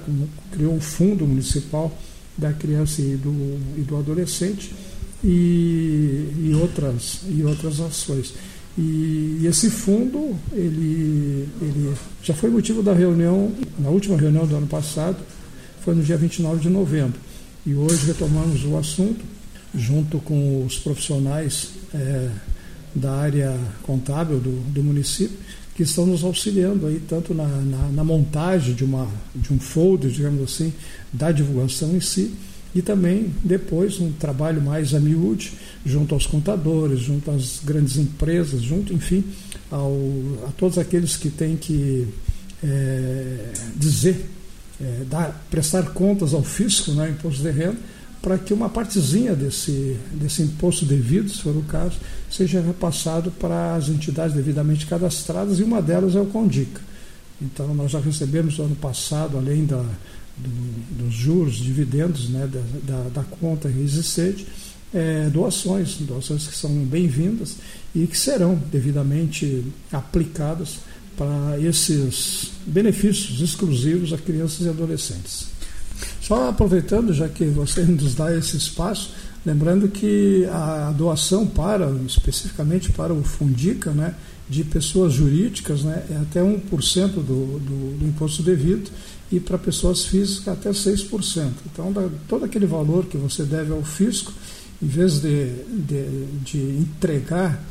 criou 0.51 0.75
o 0.75 0.81
Fundo 0.81 1.25
Municipal 1.25 1.95
da 2.37 2.53
Criança 2.53 3.01
e 3.01 3.15
do, 3.15 3.59
e 3.77 3.81
do 3.81 3.97
Adolescente 3.97 4.73
e, 5.23 6.31
e, 6.37 6.57
outras, 6.59 7.21
e 7.27 7.43
outras 7.43 7.79
ações. 7.79 8.33
E, 8.79 9.45
esse 9.45 9.69
fundo, 9.69 10.37
ele, 10.53 11.49
ele 11.61 11.93
já 12.23 12.33
foi 12.33 12.49
motivo 12.49 12.81
da 12.81 12.93
reunião, 12.93 13.51
na 13.77 13.89
última 13.89 14.15
reunião 14.15 14.47
do 14.47 14.55
ano 14.55 14.67
passado, 14.67 15.17
foi 15.81 15.93
no 15.93 16.01
dia 16.01 16.15
29 16.15 16.61
de 16.61 16.69
novembro. 16.69 17.19
e 17.65 17.73
hoje 17.73 18.05
retomamos 18.05 18.63
o 18.63 18.77
assunto 18.77 19.19
junto 19.75 20.19
com 20.19 20.65
os 20.65 20.79
profissionais 20.79 21.71
é, 21.93 22.29
da 22.95 23.11
área 23.11 23.57
contábil 23.83 24.39
do, 24.39 24.51
do, 24.71 24.83
município 24.83 25.37
que 25.75 25.83
estão 25.83 26.05
nos 26.05 26.23
auxiliando 26.23 26.87
aí 26.87 27.01
tanto 27.07 27.33
na, 27.33 27.47
na, 27.47 27.89
na, 27.89 28.03
montagem 28.03 28.73
de, 28.73 28.83
uma, 28.83 29.07
de 29.35 29.53
um 29.53 29.59
folder, 29.59 30.09
digamos 30.09 30.41
assim, 30.41 30.73
da 31.11 31.31
divulgação 31.31 31.95
em 31.95 32.01
si 32.01 32.33
e 32.73 32.81
também 32.81 33.33
depois 33.43 33.99
um 33.99 34.11
trabalho 34.11 34.61
mais 34.61 34.93
a 34.93 34.99
junto 35.85 36.13
aos 36.13 36.27
contadores, 36.27 36.99
junto 36.99 37.31
às 37.31 37.59
grandes 37.63 37.97
empresas, 37.97 38.61
junto, 38.61 38.93
enfim, 38.93 39.23
ao, 39.71 39.95
a 40.47 40.51
todos 40.51 40.77
aqueles 40.77 41.17
que 41.17 41.29
têm 41.29 41.57
que 41.57 42.07
é, 42.63 43.51
dizer, 43.75 44.29
é, 44.79 45.03
dar, 45.09 45.45
prestar 45.49 45.83
contas 45.93 46.33
ao 46.33 46.43
fisco, 46.43 46.91
né, 46.91 47.09
imposto 47.09 47.41
de 47.41 47.49
renda, 47.49 47.77
para 48.21 48.37
que 48.37 48.53
uma 48.53 48.69
partezinha 48.69 49.33
desse, 49.33 49.97
desse 50.11 50.41
imposto 50.41 50.85
devido, 50.85 51.29
se 51.29 51.41
for 51.41 51.55
o 51.55 51.63
caso, 51.63 51.97
seja 52.29 52.61
repassado 52.61 53.31
para 53.31 53.75
as 53.75 53.87
entidades 53.87 54.35
devidamente 54.35 54.85
cadastradas 54.85 55.59
e 55.59 55.63
uma 55.63 55.81
delas 55.81 56.15
é 56.15 56.19
o 56.19 56.25
Condica. 56.25 56.81
Então, 57.41 57.73
nós 57.73 57.91
já 57.91 57.99
recebemos 57.99 58.57
no 58.57 58.65
ano 58.65 58.75
passado, 58.75 59.37
além 59.37 59.65
da, 59.65 59.83
do, 60.39 61.03
dos 61.03 61.13
juros, 61.13 61.55
dividendos 61.55 62.29
né, 62.29 62.47
da, 62.47 62.93
da, 62.93 63.09
da 63.09 63.23
conta 63.23 63.69
existente, 63.69 64.47
é, 64.93 65.29
doações, 65.29 65.97
doações 65.99 66.47
que 66.47 66.55
são 66.55 66.71
bem-vindas 66.85 67.57
e 67.93 68.07
que 68.07 68.17
serão 68.17 68.61
devidamente 68.71 69.63
aplicadas 69.91 70.79
para 71.15 71.59
esses 71.59 72.51
benefícios 72.65 73.41
exclusivos 73.41 74.13
a 74.13 74.17
crianças 74.17 74.65
e 74.65 74.69
adolescentes. 74.69 75.47
Só 76.21 76.49
aproveitando, 76.49 77.13
já 77.13 77.27
que 77.27 77.45
você 77.45 77.81
nos 77.85 78.15
dá 78.15 78.35
esse 78.35 78.55
espaço, 78.57 79.11
lembrando 79.45 79.89
que 79.89 80.45
a 80.51 80.93
doação 80.97 81.45
para, 81.45 81.89
especificamente 82.07 82.91
para 82.91 83.13
o 83.13 83.23
Fundica, 83.23 83.91
né, 83.91 84.15
de 84.49 84.63
pessoas 84.63 85.13
jurídicas, 85.13 85.83
né, 85.83 86.03
é 86.09 86.15
até 86.15 86.41
1% 86.41 87.07
do, 87.07 87.21
do, 87.21 87.97
do 87.99 88.07
imposto 88.07 88.41
devido 88.41 88.89
e 89.31 89.39
para 89.39 89.57
pessoas 89.57 90.05
físicas 90.05 90.47
até 90.47 90.71
6%. 90.71 91.51
Então, 91.71 91.91
da, 91.91 92.09
todo 92.27 92.45
aquele 92.45 92.65
valor 92.65 93.05
que 93.05 93.17
você 93.17 93.43
deve 93.43 93.71
ao 93.71 93.83
fisco, 93.83 94.33
em 94.81 94.87
vez 94.87 95.19
de, 95.19 95.51
de, 95.67 96.25
de 96.43 96.57
entregar 96.79 97.63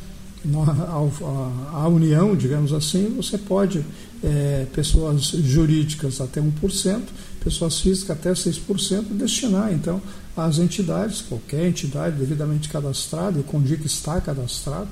à 1.73 1.87
União, 1.87 2.35
digamos 2.35 2.71
assim, 2.71 3.13
você 3.15 3.37
pode, 3.37 3.83
é, 4.23 4.65
pessoas 4.73 5.23
jurídicas 5.23 6.21
até 6.21 6.41
1%, 6.41 7.01
pessoas 7.43 7.81
físicas 7.81 8.17
até 8.17 8.31
6%, 8.31 9.03
destinar 9.11 9.73
então 9.73 10.01
às 10.37 10.59
entidades, 10.59 11.21
qualquer 11.21 11.67
entidade 11.67 12.15
devidamente 12.15 12.69
cadastrada, 12.69 13.37
e 13.37 13.41
o 13.41 13.43
CONDIC 13.43 13.85
está 13.85 14.21
cadastrado, 14.21 14.87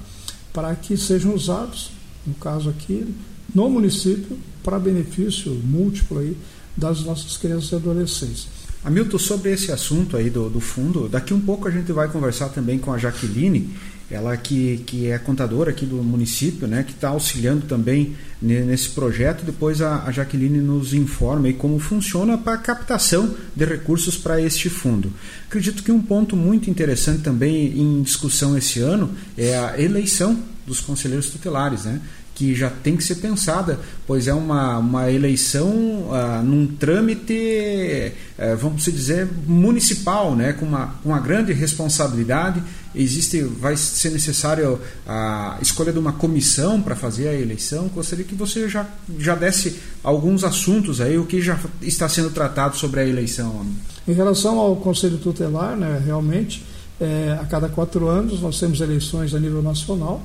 para 0.51 0.75
que 0.75 0.97
sejam 0.97 1.33
usados, 1.33 1.91
no 2.25 2.33
caso 2.33 2.69
aqui, 2.69 3.15
no 3.53 3.69
município, 3.69 4.37
para 4.63 4.77
benefício 4.77 5.53
múltiplo 5.63 6.19
aí 6.19 6.35
das 6.77 7.01
nossas 7.01 7.35
crianças 7.35 7.71
e 7.71 7.75
adolescentes. 7.75 8.47
Hamilton, 8.85 9.17
sobre 9.17 9.51
esse 9.51 9.71
assunto 9.71 10.15
aí 10.15 10.29
do, 10.29 10.49
do 10.49 10.61
fundo, 10.61 11.09
daqui 11.09 11.33
um 11.33 11.41
pouco 11.41 11.67
a 11.67 11.71
gente 11.71 11.91
vai 11.91 12.07
conversar 12.07 12.49
também 12.49 12.77
com 12.77 12.93
a 12.93 12.97
Jaqueline, 12.97 13.75
ela 14.09 14.37
que, 14.37 14.77
que 14.85 15.07
é 15.07 15.17
contadora 15.17 15.71
aqui 15.71 15.85
do 15.85 15.97
município, 15.97 16.65
né, 16.65 16.81
que 16.83 16.93
está 16.93 17.09
auxiliando 17.09 17.65
também 17.65 18.15
nesse 18.41 18.89
projeto. 18.91 19.43
Depois 19.43 19.81
a, 19.81 20.03
a 20.05 20.11
Jaqueline 20.11 20.59
nos 20.59 20.93
informa 20.93 21.47
aí 21.47 21.53
como 21.53 21.77
funciona 21.77 22.37
para 22.37 22.53
a 22.53 22.57
captação 22.57 23.35
de 23.53 23.65
recursos 23.65 24.15
para 24.15 24.39
este 24.39 24.69
fundo. 24.69 25.11
Acredito 25.47 25.83
que 25.83 25.91
um 25.91 26.01
ponto 26.01 26.37
muito 26.37 26.69
interessante 26.69 27.21
também 27.21 27.77
em 27.77 28.01
discussão 28.01 28.57
esse 28.57 28.79
ano 28.79 29.13
é 29.37 29.57
a 29.57 29.81
eleição 29.81 30.41
dos 30.65 30.79
conselheiros 30.79 31.29
tutelares, 31.29 31.85
né? 31.85 32.01
Que 32.37 32.53
já 32.53 32.69
tem 32.69 32.95
que 32.95 33.03
ser 33.03 33.15
pensada, 33.15 33.79
pois 34.05 34.27
é 34.27 34.33
uma, 34.33 34.77
uma 34.77 35.11
eleição 35.11 36.07
ah, 36.11 36.39
num 36.43 36.67
trâmite, 36.67 37.33
eh, 37.33 38.55
vamos 38.61 38.83
dizer, 38.83 39.27
municipal, 39.47 40.35
né, 40.35 40.53
com 40.53 40.67
uma, 40.67 40.93
uma 41.03 41.19
grande 41.19 41.51
responsabilidade. 41.51 42.61
Existe, 42.93 43.41
vai 43.41 43.75
ser 43.75 44.11
necessário 44.11 44.79
a 45.07 45.57
escolha 45.63 45.91
de 45.91 45.97
uma 45.97 46.13
comissão 46.13 46.79
para 46.79 46.95
fazer 46.95 47.27
a 47.27 47.33
eleição. 47.33 47.87
Gostaria 47.87 48.23
que 48.23 48.35
você 48.35 48.69
já, 48.69 48.85
já 49.17 49.33
desse 49.33 49.79
alguns 50.03 50.43
assuntos 50.43 51.01
aí, 51.01 51.17
o 51.17 51.25
que 51.25 51.41
já 51.41 51.59
está 51.81 52.07
sendo 52.07 52.29
tratado 52.29 52.77
sobre 52.77 52.99
a 52.99 53.05
eleição. 53.05 53.65
Em 54.07 54.13
relação 54.13 54.59
ao 54.59 54.75
Conselho 54.75 55.17
Tutelar, 55.17 55.75
né, 55.75 55.99
realmente, 56.05 56.63
é, 57.01 57.35
a 57.41 57.45
cada 57.45 57.67
quatro 57.67 58.07
anos 58.07 58.41
nós 58.41 58.59
temos 58.59 58.79
eleições 58.79 59.33
a 59.33 59.39
nível 59.39 59.63
nacional 59.63 60.21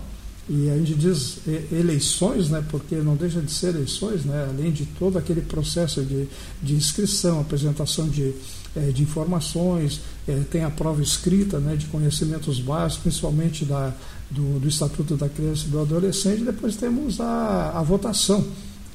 e 0.49 0.69
a 0.71 0.77
gente 0.77 0.95
diz 0.95 1.39
eleições, 1.71 2.49
né, 2.49 2.65
porque 2.69 2.97
não 2.97 3.15
deixa 3.15 3.41
de 3.41 3.51
ser 3.51 3.69
eleições, 3.69 4.25
né, 4.25 4.49
além 4.49 4.73
de 4.73 4.85
todo 4.87 5.17
aquele 5.17 5.41
processo 5.41 6.03
de, 6.03 6.27
de 6.61 6.75
inscrição, 6.75 7.41
apresentação 7.41 8.09
de, 8.09 8.35
é, 8.75 8.91
de 8.91 9.03
informações, 9.03 10.01
é, 10.27 10.41
tem 10.51 10.65
a 10.65 10.71
prova 10.71 11.01
escrita 11.01 11.61
né, 11.61 11.77
de 11.77 11.87
conhecimentos 11.87 12.59
básicos, 12.59 13.03
principalmente 13.03 13.65
da, 13.65 13.95
do, 14.31 14.59
do 14.59 14.69
Estatuto 14.69 15.17
da 15.17 15.29
Criança 15.29 15.67
e 15.69 15.71
do 15.71 15.81
Adolescente, 15.81 16.43
depois 16.43 16.75
temos 16.75 17.21
a, 17.21 17.79
a 17.79 17.83
votação, 17.83 18.45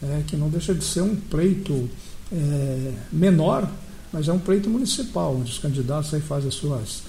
é, 0.03 0.23
que 0.27 0.36
não 0.36 0.49
deixa 0.49 0.75
de 0.75 0.83
ser 0.83 1.01
um 1.01 1.15
pleito 1.15 1.89
menor, 3.10 3.71
mas 4.12 4.27
é 4.27 4.33
um 4.33 4.39
pleito 4.39 4.69
municipal, 4.69 5.33
onde 5.33 5.49
os 5.49 5.60
candidatos 5.60 6.13
aí 6.13 6.19
fazem 6.19 6.49
as 6.49 6.55
suas 6.55 7.03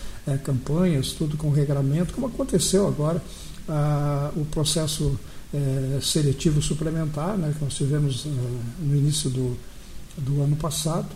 campanhas, 0.45 1.11
tudo 1.11 1.37
com 1.37 1.51
regramento, 1.51 2.15
como 2.15 2.29
aconteceu 2.29 2.87
agora 2.87 3.21
ah, 3.69 4.31
o 4.37 4.45
processo 4.47 5.19
eh, 5.53 5.99
seletivo 6.03 6.61
suplementar, 6.61 7.39
né, 7.39 7.55
que 7.57 7.65
nós 7.65 7.75
tivemos 7.75 8.27
eh, 8.27 8.31
no 8.81 8.95
início 8.95 9.31
do, 9.31 9.57
do 10.19 10.43
ano 10.43 10.57
passado, 10.57 11.07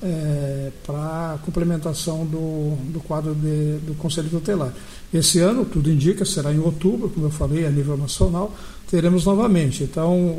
eh, 0.00 0.70
para 0.86 1.34
a 1.34 1.38
complementação 1.38 2.24
do, 2.24 2.76
do 2.92 3.00
quadro 3.00 3.34
de, 3.34 3.78
do 3.78 3.94
Conselho 3.96 4.30
Tutelar. 4.30 4.72
Esse 5.12 5.40
ano, 5.40 5.64
tudo 5.64 5.90
indica, 5.90 6.24
será 6.24 6.52
em 6.52 6.60
outubro, 6.60 7.08
como 7.10 7.26
eu 7.26 7.30
falei, 7.30 7.66
a 7.66 7.70
nível 7.70 7.96
nacional, 7.96 8.54
teremos 8.88 9.24
novamente. 9.24 9.82
Então, 9.82 10.38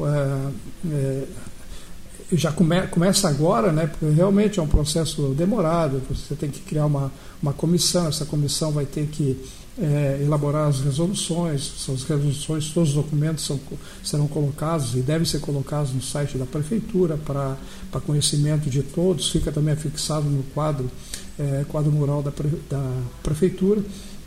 já 2.32 2.54
come, 2.54 2.88
começa 2.88 3.28
agora, 3.28 3.74
né, 3.74 3.88
porque 3.88 4.06
realmente 4.16 4.60
é 4.60 4.64
um 4.64 4.68
processo 4.68 5.34
demorado, 5.38 6.02
você 6.10 6.36
tem 6.36 6.50
que 6.50 6.62
criar 6.62 6.86
uma, 6.86 7.12
uma 7.44 7.52
comissão, 7.52 8.08
essa 8.08 8.26
comissão 8.26 8.72
vai 8.72 8.86
ter 8.86 9.08
que 9.08 9.38
é, 9.80 10.20
elaborar 10.22 10.68
as 10.68 10.82
resoluções, 10.82 11.74
essas 11.76 12.04
resoluções, 12.04 12.70
todos 12.70 12.90
os 12.90 12.96
documentos 12.96 13.46
são, 13.46 13.60
serão 14.04 14.28
colocados 14.28 14.96
e 14.96 15.00
devem 15.00 15.26
ser 15.26 15.40
colocados 15.40 15.94
no 15.94 16.02
site 16.02 16.38
da 16.38 16.46
Prefeitura 16.46 17.18
para, 17.18 17.58
para 17.90 18.02
conhecimento 18.02 18.70
de 18.70 18.84
todos, 18.84 19.30
fica 19.30 19.52
também 19.52 19.76
fixado 19.76 20.30
no 20.30 20.44
quadro, 20.54 20.90
é, 21.40 21.66
quadro 21.70 21.92
mural 21.92 22.22
da, 22.22 22.32
da 22.70 22.92
Prefeitura. 23.24 23.82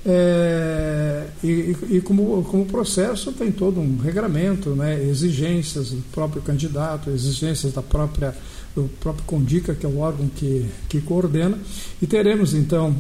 É, 0.07 1.29
e, 1.43 1.75
e 1.89 2.01
como, 2.03 2.45
como 2.45 2.67
processo 2.67 3.33
tem 3.33 3.51
todo 3.51 3.81
um 3.81 3.97
regramento, 3.97 4.71
né, 4.71 5.03
exigências 5.03 5.91
do 5.91 6.03
próprio 6.13 6.43
candidato, 6.43 7.11
exigências 7.11 7.73
da 7.73 7.81
própria, 7.81 8.37
do 8.75 8.85
próprio 9.01 9.25
Condica, 9.25 9.75
que 9.75 9.87
é 9.87 9.89
o 9.89 9.99
órgão 9.99 10.29
que, 10.29 10.67
que 10.89 11.01
coordena, 11.01 11.59
e 12.03 12.07
teremos 12.07 12.53
então, 12.53 12.95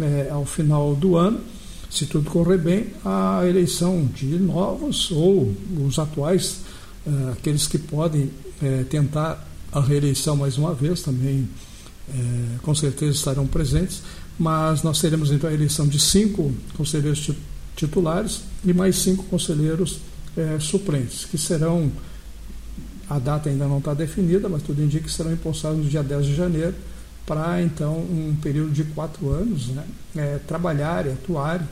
é, 0.00 0.28
ao 0.30 0.44
final 0.44 0.94
do 0.94 1.16
ano, 1.16 1.40
se 1.96 2.04
tudo 2.04 2.30
correr 2.30 2.58
bem, 2.58 2.88
a 3.02 3.40
eleição 3.46 4.04
de 4.04 4.26
novos 4.38 5.10
ou 5.10 5.50
os 5.80 5.98
atuais, 5.98 6.58
eh, 7.06 7.32
aqueles 7.32 7.66
que 7.66 7.78
podem 7.78 8.30
eh, 8.62 8.84
tentar 8.90 9.48
a 9.72 9.80
reeleição 9.80 10.36
mais 10.36 10.58
uma 10.58 10.74
vez, 10.74 11.00
também 11.00 11.48
eh, 12.10 12.12
com 12.60 12.74
certeza 12.74 13.12
estarão 13.12 13.46
presentes, 13.46 14.02
mas 14.38 14.82
nós 14.82 15.00
teremos 15.00 15.30
então 15.30 15.48
a 15.48 15.54
eleição 15.54 15.88
de 15.88 15.98
cinco 15.98 16.52
conselheiros 16.76 17.30
titulares 17.74 18.42
e 18.62 18.74
mais 18.74 18.96
cinco 18.96 19.24
conselheiros 19.24 19.98
suplentes, 20.60 21.24
que 21.24 21.38
serão, 21.38 21.90
a 23.08 23.18
data 23.18 23.48
ainda 23.48 23.66
não 23.66 23.78
está 23.78 23.94
definida, 23.94 24.50
mas 24.50 24.62
tudo 24.62 24.82
indica 24.82 25.04
que 25.04 25.10
serão 25.10 25.32
impulsados 25.32 25.78
no 25.78 25.84
dia 25.88 26.02
10 26.02 26.26
de 26.26 26.34
janeiro, 26.34 26.74
para 27.24 27.62
então 27.62 27.94
um 27.94 28.36
período 28.42 28.70
de 28.70 28.84
quatro 28.84 29.30
anos 29.30 29.68
né, 29.68 29.84
é, 30.14 30.38
trabalhar 30.46 31.06
e 31.06 31.12
atuar 31.12 31.66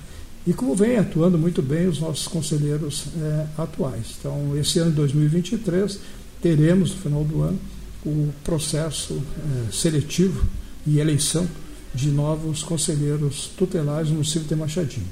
e 0.46 0.52
como 0.52 0.74
vem 0.74 0.98
atuando 0.98 1.38
muito 1.38 1.62
bem 1.62 1.86
os 1.86 1.98
nossos 2.00 2.28
conselheiros 2.28 3.06
é, 3.20 3.46
atuais. 3.56 4.16
Então, 4.18 4.56
esse 4.56 4.78
ano 4.78 4.90
de 4.90 4.96
2023, 4.96 5.98
teremos, 6.42 6.90
no 6.90 6.96
final 6.96 7.24
do 7.24 7.42
ano, 7.42 7.58
o 8.04 8.30
processo 8.44 9.14
é, 9.14 9.72
seletivo 9.72 10.44
e 10.86 10.98
eleição 10.98 11.48
de 11.94 12.10
novos 12.10 12.62
conselheiros 12.62 13.50
tutelares 13.56 14.08
no 14.08 14.16
município 14.16 14.46
de 14.46 14.54
Machadinho. 14.54 15.06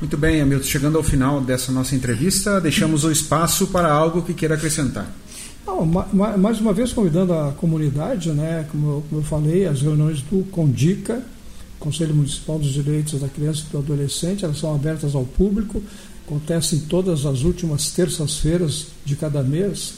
Muito 0.00 0.16
bem, 0.16 0.40
Hamilton. 0.40 0.64
Chegando 0.64 0.98
ao 0.98 1.04
final 1.04 1.40
dessa 1.40 1.72
nossa 1.72 1.94
entrevista, 1.94 2.60
deixamos 2.60 3.04
o 3.04 3.10
espaço 3.10 3.66
para 3.68 3.90
algo 3.92 4.22
que 4.22 4.32
queira 4.32 4.54
acrescentar. 4.54 5.10
Não, 5.66 5.84
mais 5.84 6.60
uma 6.60 6.72
vez 6.72 6.92
convidando 6.92 7.32
a 7.32 7.52
comunidade, 7.52 8.30
né, 8.30 8.66
como, 8.70 9.04
eu 9.10 9.22
falei, 9.22 9.66
as 9.66 9.82
reuniões 9.82 10.22
do 10.22 10.44
CONDICA, 10.44 11.22
Conselho 11.78 12.14
Municipal 12.14 12.58
dos 12.58 12.72
Direitos 12.72 13.20
da 13.20 13.28
Criança 13.28 13.64
e 13.68 13.72
do 13.72 13.78
Adolescente, 13.78 14.44
elas 14.44 14.58
são 14.58 14.74
abertas 14.74 15.14
ao 15.14 15.24
público, 15.24 15.82
acontecem 16.26 16.80
todas 16.80 17.24
as 17.24 17.42
últimas 17.42 17.90
terças-feiras 17.90 18.88
de 19.04 19.14
cada 19.14 19.42
mês, 19.42 19.94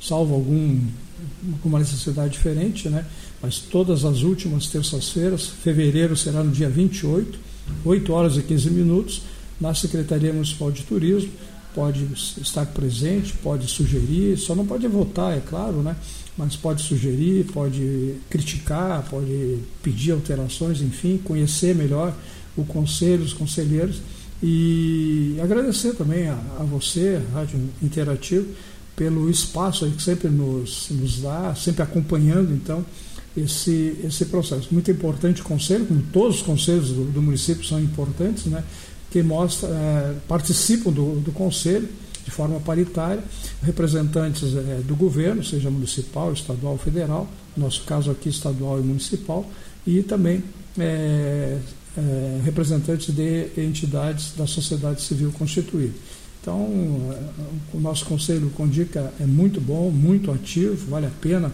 salvo 0.00 0.34
algum, 0.34 0.80
alguma 1.52 1.78
necessidade 1.78 2.32
diferente, 2.32 2.88
né? 2.88 3.06
mas 3.40 3.58
todas 3.58 4.04
as 4.04 4.22
últimas 4.22 4.66
terças-feiras, 4.66 5.46
fevereiro 5.46 6.16
será 6.16 6.44
no 6.44 6.50
dia 6.50 6.68
28, 6.68 7.38
8 7.84 8.12
horas 8.12 8.36
e 8.36 8.42
15 8.42 8.70
minutos, 8.70 9.22
na 9.60 9.74
Secretaria 9.74 10.32
Municipal 10.32 10.70
de 10.70 10.82
Turismo, 10.82 11.30
pode 11.74 12.06
estar 12.14 12.66
presente, 12.66 13.32
pode 13.42 13.66
sugerir, 13.66 14.36
só 14.36 14.54
não 14.54 14.66
pode 14.66 14.86
votar, 14.86 15.36
é 15.36 15.40
claro, 15.40 15.82
né? 15.82 15.96
Mas 16.36 16.56
pode 16.56 16.82
sugerir, 16.82 17.44
pode 17.52 18.14
criticar, 18.30 19.06
pode 19.08 19.58
pedir 19.82 20.12
alterações, 20.12 20.80
enfim, 20.80 21.18
conhecer 21.18 21.74
melhor 21.74 22.14
o 22.56 22.64
conselho, 22.64 23.22
os 23.22 23.32
conselheiros 23.32 24.00
e 24.42 25.36
agradecer 25.40 25.94
também 25.94 26.28
a, 26.28 26.38
a 26.58 26.64
você, 26.64 27.20
Rádio 27.32 27.60
Interativo, 27.82 28.46
pelo 28.96 29.30
espaço 29.30 29.88
que 29.90 30.02
sempre 30.02 30.28
nos, 30.28 30.88
nos 30.90 31.20
dá, 31.20 31.54
sempre 31.54 31.82
acompanhando 31.82 32.52
então 32.52 32.84
esse, 33.36 33.96
esse 34.04 34.26
processo. 34.26 34.68
Muito 34.72 34.90
importante 34.90 35.40
o 35.40 35.44
conselho, 35.44 35.86
como 35.86 36.02
todos 36.12 36.36
os 36.36 36.42
conselhos 36.42 36.88
do, 36.88 37.04
do 37.04 37.22
município 37.22 37.64
são 37.64 37.80
importantes, 37.80 38.46
né? 38.46 38.64
que 39.10 39.22
mostra, 39.22 39.68
é, 39.68 40.14
participam 40.26 40.90
do, 40.90 41.20
do 41.20 41.32
conselho 41.32 41.88
de 42.24 42.30
forma 42.30 42.60
paritária, 42.60 43.22
representantes 43.62 44.54
é, 44.54 44.80
do 44.86 44.94
governo, 44.94 45.44
seja 45.44 45.70
municipal, 45.70 46.32
estadual, 46.32 46.78
federal, 46.78 47.28
no 47.56 47.64
nosso 47.64 47.82
caso 47.84 48.10
aqui 48.10 48.28
estadual 48.28 48.78
e 48.78 48.82
municipal, 48.82 49.44
e 49.86 50.02
também 50.02 50.42
é, 50.78 51.58
é, 51.96 52.40
representantes 52.44 53.14
de 53.14 53.48
entidades 53.56 54.32
da 54.36 54.46
sociedade 54.46 55.02
civil 55.02 55.32
constituída. 55.32 55.94
Então, 56.40 56.58
o 57.72 57.78
nosso 57.78 58.04
conselho 58.04 58.50
Condica 58.50 59.12
é 59.20 59.24
muito 59.24 59.60
bom, 59.60 59.90
muito 59.90 60.30
ativo, 60.32 60.90
vale 60.90 61.06
a 61.06 61.10
pena 61.20 61.52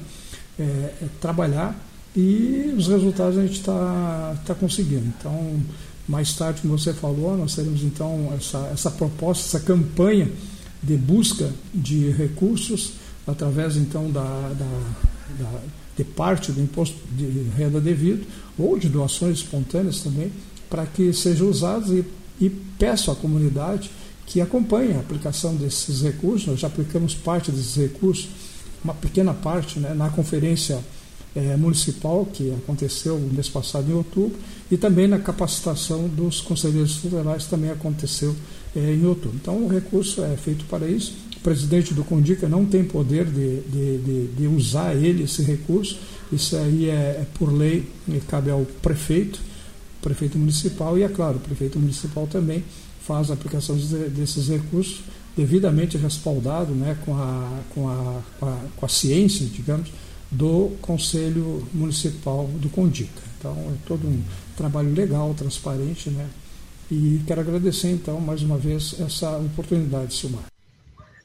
trabalhar 1.20 1.78
e 2.16 2.74
os 2.74 2.88
resultados 2.88 3.37
a 3.37 3.42
gente 3.42 3.59
está 3.59 4.35
tá 4.46 4.54
conseguindo. 4.54 5.04
Então, 5.18 5.61
mais 6.09 6.33
tarde, 6.33 6.62
como 6.62 6.78
você 6.78 6.94
falou, 6.94 7.37
nós 7.37 7.54
teremos 7.54 7.83
então 7.83 8.33
essa, 8.35 8.70
essa 8.72 8.90
proposta, 8.90 9.44
essa 9.44 9.61
campanha 9.64 10.28
de 10.82 10.96
busca 10.96 11.50
de 11.74 12.10
recursos 12.10 12.92
através 13.26 13.76
então 13.76 14.10
da, 14.10 14.22
da, 14.22 15.44
da, 15.44 15.60
de 15.96 16.04
parte 16.04 16.50
do 16.50 16.60
imposto 16.60 16.96
de 17.12 17.26
renda 17.56 17.80
devido 17.80 18.26
ou 18.58 18.78
de 18.78 18.88
doações 18.88 19.38
espontâneas 19.38 20.00
também, 20.00 20.32
para 20.70 20.86
que 20.86 21.12
sejam 21.12 21.48
usados 21.48 21.90
e, 21.90 22.04
e 22.40 22.48
peço 22.50 23.10
à 23.10 23.16
comunidade 23.16 23.90
que 24.26 24.40
acompanhe 24.40 24.92
a 24.92 25.00
aplicação 25.00 25.54
desses 25.56 26.02
recursos. 26.02 26.46
Nós 26.46 26.60
já 26.60 26.66
aplicamos 26.66 27.14
parte 27.14 27.50
desses 27.50 27.76
recursos, 27.76 28.28
uma 28.84 28.94
pequena 28.94 29.32
parte, 29.32 29.78
né, 29.78 29.94
na 29.94 30.10
conferência 30.10 30.78
é, 31.34 31.56
municipal, 31.56 32.26
que 32.26 32.52
aconteceu 32.52 33.18
no 33.18 33.32
mês 33.32 33.48
passado, 33.48 33.90
em 33.90 33.94
outubro, 33.94 34.38
e 34.70 34.76
também 34.76 35.06
na 35.06 35.18
capacitação 35.18 36.08
dos 36.08 36.40
conselheiros 36.40 36.96
federais, 36.96 37.46
também 37.46 37.70
aconteceu 37.70 38.34
em 38.74 39.04
outubro. 39.07 39.37
Então, 39.40 39.64
o 39.64 39.68
recurso 39.68 40.22
é 40.22 40.37
feito 40.37 40.64
para 40.66 40.87
isso. 40.87 41.14
O 41.37 41.40
presidente 41.40 41.94
do 41.94 42.04
Condica 42.04 42.48
não 42.48 42.64
tem 42.64 42.85
poder 42.85 43.24
de, 43.26 43.61
de, 43.61 43.98
de, 43.98 44.26
de 44.28 44.46
usar 44.46 44.94
ele, 44.94 45.24
esse 45.24 45.42
recurso. 45.42 45.98
Isso 46.33 46.57
aí 46.57 46.90
é, 46.90 46.92
é 47.20 47.26
por 47.38 47.52
lei, 47.52 47.88
cabe 48.28 48.50
ao 48.50 48.64
prefeito, 48.83 49.40
prefeito 50.02 50.38
municipal, 50.38 50.98
e 50.98 51.02
é 51.02 51.09
claro, 51.09 51.37
o 51.37 51.40
prefeito 51.40 51.78
municipal 51.78 52.26
também 52.26 52.62
faz 53.00 53.31
a 53.31 53.35
aplicação 53.35 53.76
desses 53.76 54.48
recursos 54.48 55.00
devidamente 55.37 55.96
respaldado 55.96 56.74
né, 56.74 56.96
com, 57.04 57.14
a, 57.14 57.61
com, 57.72 57.88
a, 57.88 58.20
com, 58.40 58.46
a, 58.46 58.59
com 58.76 58.87
a 58.87 58.88
ciência, 58.88 59.46
digamos, 59.46 59.88
do 60.31 60.72
Conselho 60.83 61.66
Municipal 61.72 62.50
do 62.61 62.68
Condica. 62.68 63.22
Então, 63.38 63.52
é 63.52 63.87
todo 63.87 64.07
um 64.07 64.20
trabalho 64.57 64.92
legal, 64.92 65.33
transparente, 65.35 66.11
né? 66.11 66.26
E 66.90 67.22
quero 67.27 67.42
agradecer, 67.42 67.90
então, 67.90 68.18
mais 68.20 68.42
uma 68.42 68.57
vez, 68.57 68.98
essa 69.01 69.37
oportunidade, 69.37 70.14
Silmar. 70.14 70.44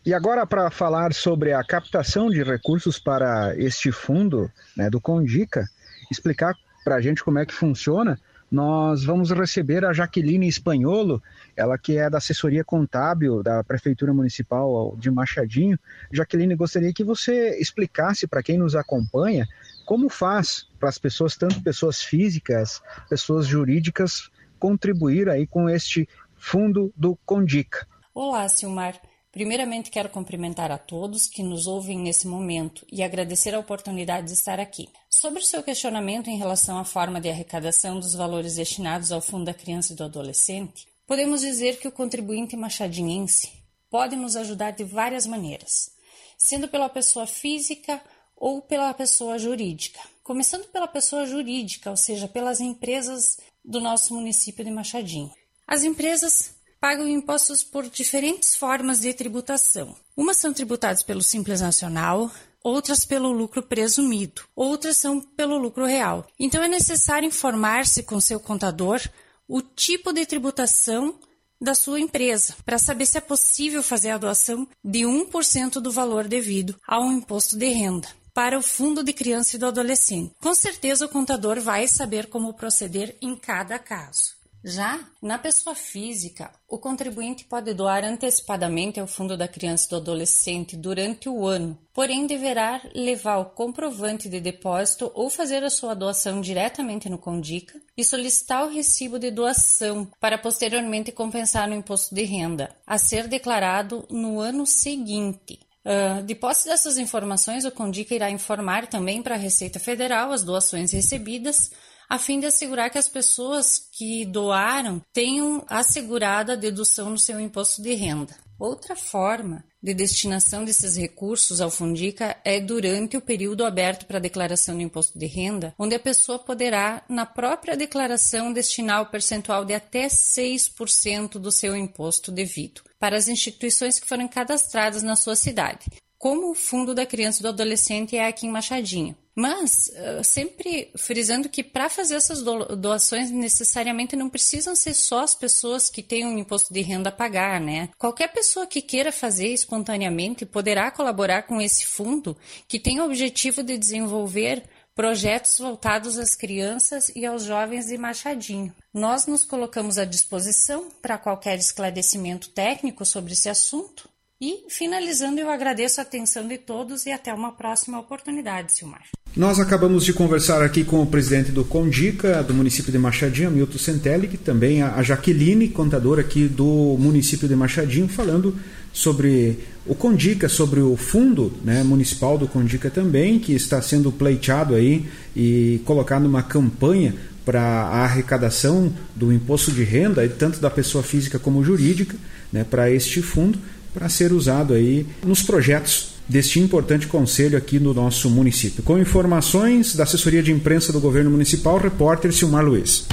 E 0.06 0.14
agora, 0.14 0.46
para 0.46 0.70
falar 0.70 1.14
sobre 1.14 1.54
a 1.54 1.64
captação 1.64 2.30
de 2.30 2.44
recursos 2.44 3.00
para 3.00 3.56
este 3.58 3.90
fundo 3.90 4.52
né, 4.76 4.90
do 4.90 5.00
Condica, 5.00 5.66
explicar 6.12 6.54
para 6.84 6.96
a 6.96 7.02
gente 7.02 7.24
como 7.24 7.40
é 7.40 7.46
que 7.46 7.54
funciona, 7.54 8.20
nós 8.52 9.06
vamos 9.06 9.32
receber 9.32 9.86
a 9.86 9.94
Jaqueline 9.94 10.48
Espanholo, 10.48 11.24
ela 11.56 11.78
que 11.78 11.98
é 11.98 12.10
da 12.10 12.18
assessoria 12.18 12.64
contábil 12.64 13.42
da 13.42 13.64
Prefeitura 13.64 14.14
Municipal 14.14 14.96
de 15.00 15.10
Machadinho. 15.10 15.80
Jaqueline, 16.12 16.54
gostaria 16.54 16.94
que 16.94 17.04
você 17.04 17.58
explicasse 17.58 18.28
para 18.28 18.44
quem 18.44 18.58
nos 18.58 18.76
acompanha 18.76 19.48
como 19.86 20.10
faz 20.10 20.68
para 20.80 20.90
as 20.90 20.98
pessoas, 20.98 21.36
tanto 21.36 21.64
pessoas 21.64 22.04
físicas, 22.04 22.82
pessoas 23.10 23.48
jurídicas, 23.48 24.30
contribuir 24.64 25.28
aí 25.28 25.46
com 25.46 25.70
este 25.70 26.08
fundo 26.38 26.94
do 26.96 27.18
Condica. 27.26 27.86
Olá, 28.16 28.48
Silmar. 28.48 28.98
Primeiramente, 29.30 29.92
quero 29.92 30.08
cumprimentar 30.08 30.72
a 30.72 30.78
todos 30.78 31.28
que 31.28 31.44
nos 31.44 31.68
ouvem 31.68 32.00
nesse 32.00 32.26
momento 32.26 32.86
e 32.90 33.04
agradecer 33.04 33.54
a 33.54 33.60
oportunidade 33.60 34.28
de 34.28 34.34
estar 34.34 34.62
aqui. 34.62 34.88
Sobre 35.10 35.42
o 35.42 35.46
seu 35.46 35.62
questionamento 35.62 36.30
em 36.30 36.38
relação 36.38 36.78
à 36.78 36.86
forma 36.86 37.20
de 37.20 37.30
arrecadação 37.30 38.00
dos 38.00 38.16
valores 38.16 38.56
destinados 38.56 39.12
ao 39.12 39.20
Fundo 39.20 39.44
da 39.44 39.54
Criança 39.54 39.92
e 39.92 39.98
do 39.98 40.06
Adolescente, 40.06 40.88
podemos 41.06 41.42
dizer 41.42 41.78
que 41.78 41.90
o 41.90 41.92
contribuinte 41.92 42.56
machadinense 42.56 43.52
pode 43.90 44.16
nos 44.16 44.38
ajudar 44.38 44.72
de 44.72 44.86
várias 44.86 45.28
maneiras, 45.28 45.92
sendo 46.38 46.70
pela 46.70 46.88
pessoa 46.88 47.28
física 47.28 48.02
ou 48.38 48.62
pela 48.62 48.94
pessoa 48.94 49.38
jurídica. 49.38 50.00
Começando 50.24 50.68
pela 50.72 50.88
pessoa 50.88 51.26
jurídica, 51.26 51.90
ou 51.90 51.98
seja, 51.98 52.30
pelas 52.30 52.62
empresas 52.62 53.38
do 53.64 53.80
nosso 53.80 54.14
município 54.14 54.64
de 54.64 54.72
Machadinho. 54.72 55.32
As 55.68 55.84
empresas 55.84 56.56
pagam 56.80 57.08
impostos 57.08 57.64
por 57.64 57.90
diferentes 57.90 58.56
formas 58.56 59.00
de 59.00 59.14
tributação. 59.14 59.96
Umas 60.18 60.38
são 60.38 60.52
tributadas 60.52 61.02
pelo 61.02 61.22
Simples 61.22 61.62
Nacional, 61.62 62.30
outras 62.62 63.06
pelo 63.06 63.32
lucro 63.32 63.64
presumido, 63.64 64.44
outras 64.56 64.98
são 64.98 65.22
pelo 65.22 65.58
lucro 65.58 65.86
real. 65.86 66.28
Então 66.38 66.62
é 66.62 66.68
necessário 66.68 67.28
informar-se 67.28 68.04
com 68.04 68.20
seu 68.20 68.40
contador 68.40 69.02
o 69.48 69.62
tipo 69.62 70.12
de 70.12 70.26
tributação 70.26 71.18
da 71.62 71.74
sua 71.74 72.02
empresa, 72.02 72.56
para 72.66 72.78
saber 72.78 73.06
se 73.06 73.18
é 73.18 73.22
possível 73.22 73.82
fazer 73.82 74.10
a 74.10 74.18
doação 74.18 74.68
de 74.84 75.00
1% 75.00 75.76
do 75.76 75.92
valor 75.92 76.28
devido 76.28 76.76
ao 76.86 77.10
imposto 77.10 77.58
de 77.58 77.70
renda 77.70 78.10
para 78.34 78.58
o 78.58 78.62
Fundo 78.62 79.04
de 79.04 79.14
Criança 79.14 79.56
e 79.56 79.60
do 79.60 79.68
Adolescente. 79.68 80.34
Com 80.42 80.56
certeza 80.56 81.06
o 81.06 81.10
contador 81.10 81.62
vai 81.62 81.88
saber 81.88 82.28
como 82.28 82.54
proceder 82.54 83.16
em 83.22 83.36
cada 83.36 83.78
caso. 83.78 84.44
Já 84.66 84.98
na 85.22 85.38
pessoa 85.38 85.76
física, 85.76 86.50
o 86.70 86.78
contribuinte 86.78 87.44
pode 87.44 87.74
doar 87.74 88.06
antecipadamente 88.06 88.98
ao 88.98 89.06
Fundo 89.06 89.36
da 89.36 89.46
Criança 89.46 89.86
e 89.86 89.90
do 89.90 89.98
Adolescente 89.98 90.78
durante 90.78 91.28
o 91.28 91.46
ano, 91.46 91.78
porém 91.94 92.26
deverá 92.26 92.82
levar 92.96 93.40
o 93.40 93.50
comprovante 93.50 94.30
de 94.30 94.40
depósito 94.40 95.12
ou 95.14 95.30
fazer 95.30 95.66
a 95.66 95.70
sua 95.70 95.94
doação 95.94 96.40
diretamente 96.40 97.10
no 97.10 97.18
Condica 97.18 97.78
e 97.98 98.06
solicitar 98.06 98.66
o 98.66 98.70
recibo 98.70 99.20
de 99.20 99.30
doação 99.30 100.10
para 100.18 100.38
posteriormente 100.38 101.12
compensar 101.12 101.68
no 101.68 101.76
imposto 101.76 102.16
de 102.16 102.24
renda, 102.24 102.74
a 102.88 102.98
ser 102.98 103.28
declarado 103.28 104.08
no 104.10 104.40
ano 104.40 104.66
seguinte. 104.66 105.60
Uh, 105.86 106.24
de 106.24 106.34
posse 106.34 106.68
dessas 106.68 106.98
informações, 106.98 107.66
o 107.66 107.72
Condica 107.72 108.16
irá 108.16 108.30
informar 108.30 108.88
também 108.88 109.22
para 109.22 109.36
a 109.36 109.38
Receita 109.38 109.80
Federal 109.80 110.32
as 110.32 110.44
doações 110.44 110.92
recebidas 110.92 111.72
a 112.10 112.18
fim 112.20 112.40
de 112.40 112.46
assegurar 112.46 112.90
que 112.90 112.98
as 112.98 113.10
pessoas 113.10 113.80
que 113.92 114.26
doaram 114.26 115.02
tenham 115.12 115.66
assegurada 115.68 116.54
a 116.54 116.56
dedução 116.56 117.10
no 117.10 117.18
seu 117.18 117.40
imposto 117.40 117.82
de 117.82 117.94
renda. 117.94 118.36
Outra 118.60 118.96
forma 118.96 119.64
de 119.82 119.94
destinação 119.94 120.64
desses 120.64 120.96
recursos 120.96 121.60
ao 121.60 121.72
Fundica 121.72 122.38
é 122.46 122.60
durante 122.60 123.18
o 123.18 123.22
período 123.22 123.66
aberto 123.66 124.06
para 124.06 124.20
declaração 124.20 124.76
do 124.76 124.82
imposto 124.82 125.18
de 125.18 125.26
renda, 125.26 125.74
onde 125.78 125.96
a 125.96 126.00
pessoa 126.00 126.40
poderá, 126.40 127.04
na 127.10 127.26
própria 127.26 127.76
declaração, 127.76 128.54
destinar 128.54 129.02
o 129.02 129.08
percentual 129.08 129.66
de 129.66 129.74
até 129.74 130.08
6% 130.08 131.40
do 131.40 131.52
seu 131.52 131.76
imposto 131.76 132.32
devido 132.32 132.82
para 133.04 133.18
as 133.18 133.28
instituições 133.28 134.00
que 134.00 134.08
forem 134.08 134.30
cadastradas 134.30 135.04
na 135.04 135.18
sua 135.18 135.36
cidade, 135.36 135.88
como 136.18 136.52
o 136.52 136.56
Fundo 136.56 136.96
da 136.96 137.06
Criança 137.06 137.42
e 137.42 137.44
do 137.44 137.50
Adolescente 137.50 138.16
é 138.16 138.26
aqui 138.26 138.48
em 138.48 138.50
Machadinho. 138.50 139.14
Mas, 139.36 139.92
sempre 140.24 140.90
frisando 140.96 141.50
que 141.50 141.64
para 141.64 141.90
fazer 141.90 142.16
essas 142.16 142.42
doações, 142.42 143.30
necessariamente 143.30 144.16
não 144.16 144.30
precisam 144.30 144.74
ser 144.74 144.94
só 144.94 145.22
as 145.22 145.36
pessoas 145.36 145.90
que 145.90 146.02
têm 146.02 146.26
um 146.26 146.38
imposto 146.38 146.74
de 146.74 146.82
renda 146.82 147.10
a 147.10 147.12
pagar, 147.12 147.60
né? 147.60 147.90
Qualquer 147.98 148.32
pessoa 148.32 148.66
que 148.66 148.82
queira 148.82 149.12
fazer 149.12 149.50
espontaneamente 149.50 150.46
poderá 150.46 150.90
colaborar 150.90 151.44
com 151.44 151.60
esse 151.60 151.86
fundo, 151.86 152.38
que 152.70 152.80
tem 152.80 153.02
o 153.02 153.06
objetivo 153.06 153.64
de 153.64 153.78
desenvolver 153.78 154.64
projetos 154.96 155.58
voltados 155.58 156.20
às 156.20 156.36
crianças 156.36 157.12
e 157.16 157.26
aos 157.26 157.44
jovens 157.44 157.88
de 157.88 157.98
Machadinho. 157.98 158.74
Nós 158.94 159.26
nos 159.26 159.44
colocamos 159.44 159.98
à 159.98 160.06
disposição 160.06 160.90
para 161.02 161.18
qualquer 161.18 161.58
esclarecimento 161.58 162.50
técnico 162.50 163.04
sobre 163.06 163.34
esse 163.34 163.50
assunto. 163.50 164.08
E, 164.46 164.66
finalizando, 164.68 165.40
eu 165.40 165.50
agradeço 165.50 166.02
a 166.02 166.04
atenção 166.04 166.46
de 166.46 166.58
todos 166.58 167.06
e 167.06 167.12
até 167.14 167.34
uma 167.34 167.54
próxima 167.54 167.98
oportunidade, 167.98 168.74
Silmar. 168.74 169.04
Nós 169.38 169.58
acabamos 169.58 170.04
de 170.04 170.12
conversar 170.12 170.62
aqui 170.62 170.84
com 170.84 171.02
o 171.02 171.08
presidente 171.08 171.50
do 171.50 171.64
Condica, 171.64 172.44
do 172.44 172.54
município 172.54 172.92
de 172.92 172.98
Machadinho, 172.98 173.50
Milton 173.50 173.78
Centelli, 173.78 174.28
também 174.38 174.82
a 174.82 175.02
Jaqueline, 175.02 175.70
contadora 175.70 176.20
aqui 176.20 176.50
do 176.50 176.98
município 177.00 177.48
de 177.48 177.56
Machadinho, 177.56 178.10
falando 178.10 178.54
sobre 178.92 179.60
o 179.86 179.96
Condica, 179.96 180.50
sobre 180.50 180.82
o 180.82 180.98
fundo 180.98 181.54
né, 181.64 181.82
municipal 181.82 182.38
do 182.38 182.46
Condica 182.46 182.90
também, 182.90 183.40
que 183.40 183.54
está 183.54 183.82
sendo 183.82 184.12
pleiteado 184.12 184.76
aí 184.76 185.08
e 185.34 185.80
colocado 185.86 186.24
numa 186.24 186.44
campanha 186.44 187.16
para 187.46 187.62
a 187.62 188.04
arrecadação 188.04 188.92
do 189.16 189.32
imposto 189.32 189.72
de 189.72 189.86
renda, 189.86 190.28
tanto 190.28 190.60
da 190.60 190.70
pessoa 190.70 191.02
física 191.02 191.40
como 191.40 191.64
jurídica, 191.64 192.18
né, 192.52 192.66
para 192.66 192.92
este 192.92 193.22
fundo, 193.22 193.58
para 193.94 194.10
ser 194.10 194.34
usado 194.34 194.74
aí 194.74 195.06
nos 195.24 195.42
projetos 195.42 196.14
deste 196.28 196.60
importante 196.60 197.08
conselho 197.08 197.58
aqui 197.58 197.80
no 197.80 197.94
nosso 197.94 198.30
município. 198.30 198.84
Com 198.84 198.98
informações 198.98 199.96
da 199.96 200.04
assessoria 200.04 200.42
de 200.42 200.52
imprensa 200.52 200.92
do 200.92 201.00
governo 201.00 201.30
municipal, 201.30 201.78
repórter 201.78 202.34
Silmar 202.34 202.64
Luiz. 202.64 203.06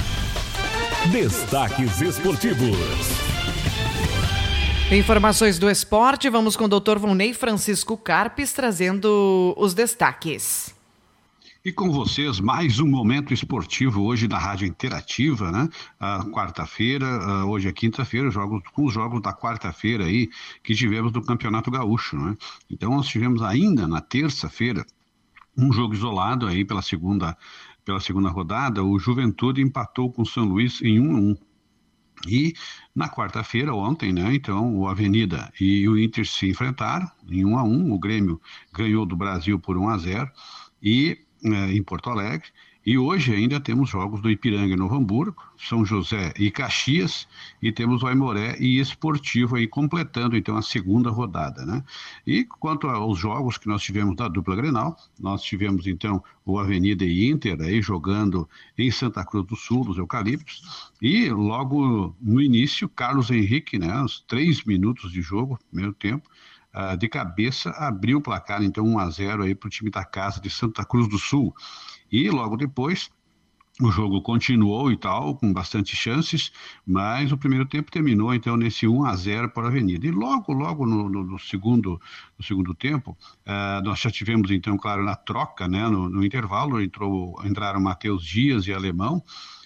Destaques 1.11 2.01
esportivos. 2.01 2.77
Informações 4.91 5.57
do 5.57 5.69
esporte, 5.69 6.29
vamos 6.29 6.55
com 6.55 6.65
o 6.65 6.67
Dr. 6.67 6.97
Vonei 6.97 7.33
Francisco 7.33 7.95
Carpes 7.95 8.51
trazendo 8.51 9.53
os 9.57 9.73
destaques. 9.73 10.73
E 11.63 11.71
com 11.71 11.91
vocês, 11.91 12.39
mais 12.39 12.79
um 12.79 12.87
momento 12.87 13.35
esportivo 13.35 14.01
hoje 14.01 14.27
na 14.27 14.39
Rádio 14.39 14.65
Interativa, 14.67 15.51
né? 15.51 15.69
quarta-feira, 16.33 17.45
hoje 17.45 17.67
é 17.67 17.71
quinta-feira, 17.71 18.31
jogos, 18.31 18.63
com 18.73 18.85
os 18.85 18.91
jogos 18.91 19.21
da 19.21 19.31
quarta-feira 19.31 20.05
aí 20.05 20.27
que 20.63 20.73
tivemos 20.73 21.11
do 21.11 21.21
Campeonato 21.21 21.69
Gaúcho, 21.69 22.17
né? 22.17 22.35
Então 22.67 22.95
nós 22.95 23.05
tivemos 23.05 23.43
ainda 23.43 23.87
na 23.87 24.01
terça-feira 24.01 24.83
um 25.55 25.71
jogo 25.71 25.93
isolado 25.93 26.47
aí 26.47 26.65
pela 26.65 26.81
segunda, 26.81 27.37
pela 27.85 27.99
segunda 27.99 28.29
rodada, 28.29 28.83
o 28.83 28.97
Juventude 28.97 29.61
empatou 29.61 30.11
com 30.11 30.23
o 30.23 30.25
São 30.25 30.45
Luís 30.45 30.81
em 30.81 30.99
1 30.99 31.15
a 31.15 31.19
1. 31.19 31.37
E 32.27 32.53
na 32.95 33.07
quarta-feira, 33.07 33.71
ontem, 33.75 34.11
né, 34.11 34.33
então, 34.33 34.75
o 34.75 34.87
Avenida 34.87 35.53
e 35.61 35.87
o 35.87 35.95
Inter 35.95 36.27
se 36.27 36.49
enfrentaram 36.49 37.07
em 37.29 37.45
1 37.45 37.55
a 37.55 37.63
1. 37.63 37.91
O 37.93 37.99
Grêmio 37.99 38.41
ganhou 38.73 39.05
do 39.05 39.15
Brasil 39.15 39.59
por 39.59 39.77
1 39.77 39.89
a 39.89 39.97
0 39.99 40.31
e 40.81 41.19
né, 41.41 41.73
em 41.73 41.81
Porto 41.81 42.09
Alegre. 42.09 42.47
E 42.83 42.97
hoje 42.97 43.31
ainda 43.31 43.59
temos 43.59 43.91
jogos 43.91 44.21
do 44.21 44.29
Ipiranga 44.29 44.73
e 44.73 44.75
Novo 44.75 44.95
Hamburgo, 44.95 45.43
São 45.55 45.85
José 45.85 46.33
e 46.35 46.49
Caxias, 46.49 47.27
e 47.61 47.71
temos 47.71 48.01
o 48.01 48.07
Aimoré 48.07 48.57
e 48.59 48.79
Esportivo 48.79 49.55
aí 49.55 49.67
completando 49.67 50.35
então 50.35 50.57
a 50.57 50.63
segunda 50.63 51.11
rodada, 51.11 51.63
né? 51.63 51.83
E 52.25 52.43
quanto 52.43 52.87
aos 52.87 53.19
jogos 53.19 53.59
que 53.59 53.67
nós 53.67 53.83
tivemos 53.83 54.15
da 54.15 54.27
dupla 54.27 54.55
Grenal, 54.55 54.97
nós 55.19 55.43
tivemos 55.43 55.85
então 55.85 56.23
o 56.43 56.57
Avenida 56.57 57.05
e 57.05 57.29
Inter 57.29 57.61
aí 57.61 57.83
jogando 57.83 58.49
em 58.75 58.89
Santa 58.89 59.23
Cruz 59.23 59.45
do 59.45 59.55
Sul, 59.55 59.85
nos 59.85 59.99
Eucaliptos, 59.99 60.91
e 60.99 61.29
logo 61.29 62.15
no 62.19 62.41
início, 62.41 62.89
Carlos 62.89 63.29
Henrique, 63.29 63.77
né, 63.77 64.01
uns 64.01 64.21
três 64.27 64.63
minutos 64.63 65.11
de 65.11 65.21
jogo, 65.21 65.59
primeiro 65.69 65.93
tempo, 65.93 66.27
uh, 66.75 66.97
de 66.97 67.07
cabeça, 67.07 67.71
abriu 67.71 68.19
o 68.19 68.21
placar, 68.21 68.63
então 68.63 68.85
1 68.85 68.99
a 68.99 69.09
0 69.09 69.43
aí 69.43 69.55
para 69.55 69.67
o 69.67 69.69
time 69.69 69.89
da 69.89 70.03
casa 70.03 70.39
de 70.39 70.49
Santa 70.49 70.85
Cruz 70.85 71.07
do 71.07 71.17
Sul. 71.17 71.53
E 72.11 72.29
logo 72.29 72.57
depois, 72.57 73.09
o 73.79 73.89
jogo 73.89 74.21
continuou 74.21 74.91
e 74.91 74.97
tal, 74.97 75.35
com 75.35 75.51
bastante 75.51 75.95
chances, 75.95 76.51
mas 76.85 77.31
o 77.31 77.37
primeiro 77.37 77.65
tempo 77.65 77.91
terminou 77.91 78.33
então 78.33 78.55
nesse 78.55 78.87
1 78.87 79.05
a 79.05 79.15
0 79.15 79.49
para 79.49 79.63
a 79.63 79.67
Avenida. 79.67 80.05
E 80.05 80.11
logo, 80.11 80.53
logo 80.53 80.85
no, 80.85 81.09
no, 81.09 81.23
no 81.23 81.39
segundo, 81.39 81.99
no 82.37 82.43
segundo 82.45 82.75
tempo, 82.75 83.17
uh, 83.47 83.83
nós 83.83 83.99
já 83.99 84.11
tivemos 84.11 84.51
então, 84.51 84.77
claro, 84.77 85.03
na 85.03 85.15
troca, 85.15 85.67
né, 85.67 85.87
no, 85.87 86.09
no 86.09 86.23
intervalo, 86.23 86.81
entrou, 86.81 87.39
entraram 87.43 87.81
Matheus 87.81 88.23
Dias 88.23 88.67
e 88.67 88.73
Alemão, 88.73 89.23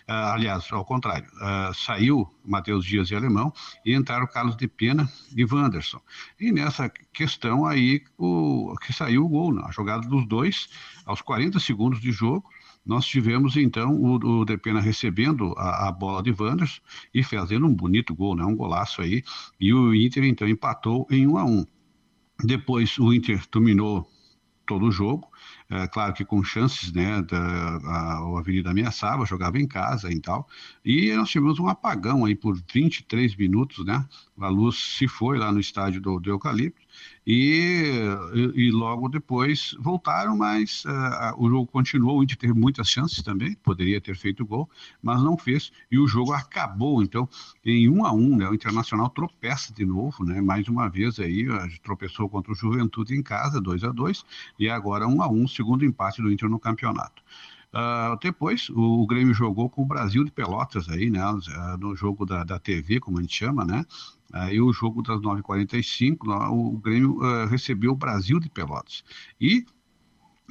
aliás, 0.07 0.71
ao 0.71 0.85
contrário, 0.85 1.27
uh, 1.35 1.73
saiu 1.73 2.29
Matheus 2.45 2.85
Dias 2.85 3.09
e 3.09 3.15
Alemão 3.15 3.51
e 3.85 3.93
entraram 3.93 4.27
Carlos 4.27 4.55
de 4.55 4.67
Pena 4.67 5.09
e 5.35 5.43
Wanderson. 5.45 5.99
E 6.39 6.51
nessa 6.51 6.89
questão 6.89 7.65
aí 7.65 8.03
o, 8.17 8.75
que 8.81 8.93
saiu 8.93 9.25
o 9.25 9.29
gol, 9.29 9.53
né? 9.53 9.63
a 9.65 9.71
jogada 9.71 10.07
dos 10.07 10.27
dois, 10.27 10.69
aos 11.05 11.21
40 11.21 11.59
segundos 11.59 11.99
de 11.99 12.11
jogo, 12.11 12.47
nós 12.85 13.05
tivemos 13.05 13.57
então 13.57 13.95
o, 13.95 14.41
o 14.41 14.45
Depena 14.45 14.79
recebendo 14.79 15.55
a, 15.57 15.87
a, 15.87 15.91
bola 15.91 16.21
de 16.21 16.31
Wanderson 16.31 16.81
e 17.13 17.23
fazendo 17.23 17.65
um 17.65 17.73
bonito 17.73 18.13
gol, 18.13 18.35
né? 18.35 18.45
um 18.45 18.55
golaço 18.55 19.01
aí, 19.01 19.23
e 19.59 19.73
o 19.73 19.93
Inter 19.95 20.23
então 20.25 20.47
empatou 20.47 21.07
em 21.09 21.25
1 21.27 21.37
a 21.37 21.45
1. 21.45 21.65
Depois 22.43 22.99
o 22.99 23.11
Inter 23.11 23.41
dominou 23.51 24.07
todo 24.67 24.85
o 24.85 24.91
jogo, 24.91 25.27
é, 25.69 25.87
claro 25.87 26.13
que 26.13 26.23
com 26.23 26.43
chances, 26.43 26.91
né, 26.93 27.21
da, 27.23 27.37
a, 27.37 28.17
a 28.19 28.39
Avenida 28.39 28.69
ameaçava, 28.69 29.25
jogava 29.25 29.57
em 29.57 29.67
casa 29.67 30.11
e 30.11 30.19
tal, 30.19 30.47
e 30.83 31.11
nós 31.13 31.29
tivemos 31.29 31.59
um 31.59 31.67
apagão 31.67 32.25
aí 32.25 32.35
por 32.35 32.55
23 32.71 33.35
minutos, 33.35 33.83
né, 33.83 34.05
a 34.39 34.47
luz 34.47 34.77
se 34.97 35.07
foi 35.07 35.37
lá 35.37 35.51
no 35.51 35.59
estádio 35.59 35.99
do, 35.99 36.19
do 36.19 36.29
Eucalipto, 36.29 36.85
e, 37.25 37.91
e, 38.53 38.71
logo 38.71 39.09
depois 39.09 39.75
voltaram, 39.79 40.37
mas 40.37 40.85
uh, 40.85 41.33
o 41.37 41.49
jogo 41.49 41.65
continuou, 41.65 42.19
o 42.19 42.23
Inter 42.23 42.37
teve 42.37 42.53
muitas 42.53 42.87
chances 42.87 43.23
também, 43.23 43.55
poderia 43.63 43.99
ter 43.99 44.15
feito 44.15 44.45
gol, 44.45 44.69
mas 45.01 45.21
não 45.23 45.35
fez, 45.37 45.71
e 45.91 45.97
o 45.97 46.07
jogo 46.07 46.33
acabou, 46.33 47.01
então, 47.01 47.27
em 47.65 47.89
um 47.89 48.05
a 48.05 48.11
um, 48.11 48.37
né, 48.37 48.47
o 48.47 48.53
Internacional 48.53 49.09
tropeça 49.09 49.73
de 49.73 49.85
novo, 49.85 50.23
né, 50.23 50.39
mais 50.39 50.67
uma 50.67 50.87
vez 50.87 51.19
aí, 51.19 51.47
tropeçou 51.81 52.29
contra 52.29 52.51
o 52.51 52.55
Juventude 52.55 53.15
em 53.15 53.23
casa, 53.23 53.59
2 53.59 53.83
a 53.83 53.91
2 53.91 54.23
e 54.59 54.69
agora 54.69 55.07
um 55.07 55.21
a 55.21 55.27
um, 55.27 55.47
segundo 55.47 55.83
empate 55.83 56.21
do 56.21 56.31
Inter 56.31 56.49
no 56.49 56.59
campeonato. 56.59 57.23
Uh, 57.75 58.17
depois, 58.21 58.69
o, 58.69 59.01
o, 59.01 59.05
Grêmio 59.05 59.33
jogou 59.33 59.69
com 59.69 59.81
o 59.81 59.85
Brasil 59.85 60.23
de 60.23 60.31
Pelotas 60.31 60.87
aí, 60.87 61.09
né? 61.09 61.21
Uh, 61.29 61.77
no 61.77 61.93
jogo 61.93 62.25
da, 62.25 62.45
da 62.45 62.57
TV, 62.57 63.01
como 63.01 63.19
a 63.19 63.21
gente 63.21 63.35
chama, 63.35 63.65
né? 63.65 63.85
Aí 64.31 64.61
uh, 64.61 64.65
o 64.65 64.71
jogo 64.71 65.01
das 65.01 65.19
9h45, 65.19 66.17
o, 66.51 66.77
Grêmio 66.77 67.21
ah, 67.21 67.45
recebeu 67.47 67.91
o 67.91 67.95
Brasil 67.95 68.39
de 68.39 68.49
Pelotas. 68.49 69.03
E 69.41 69.65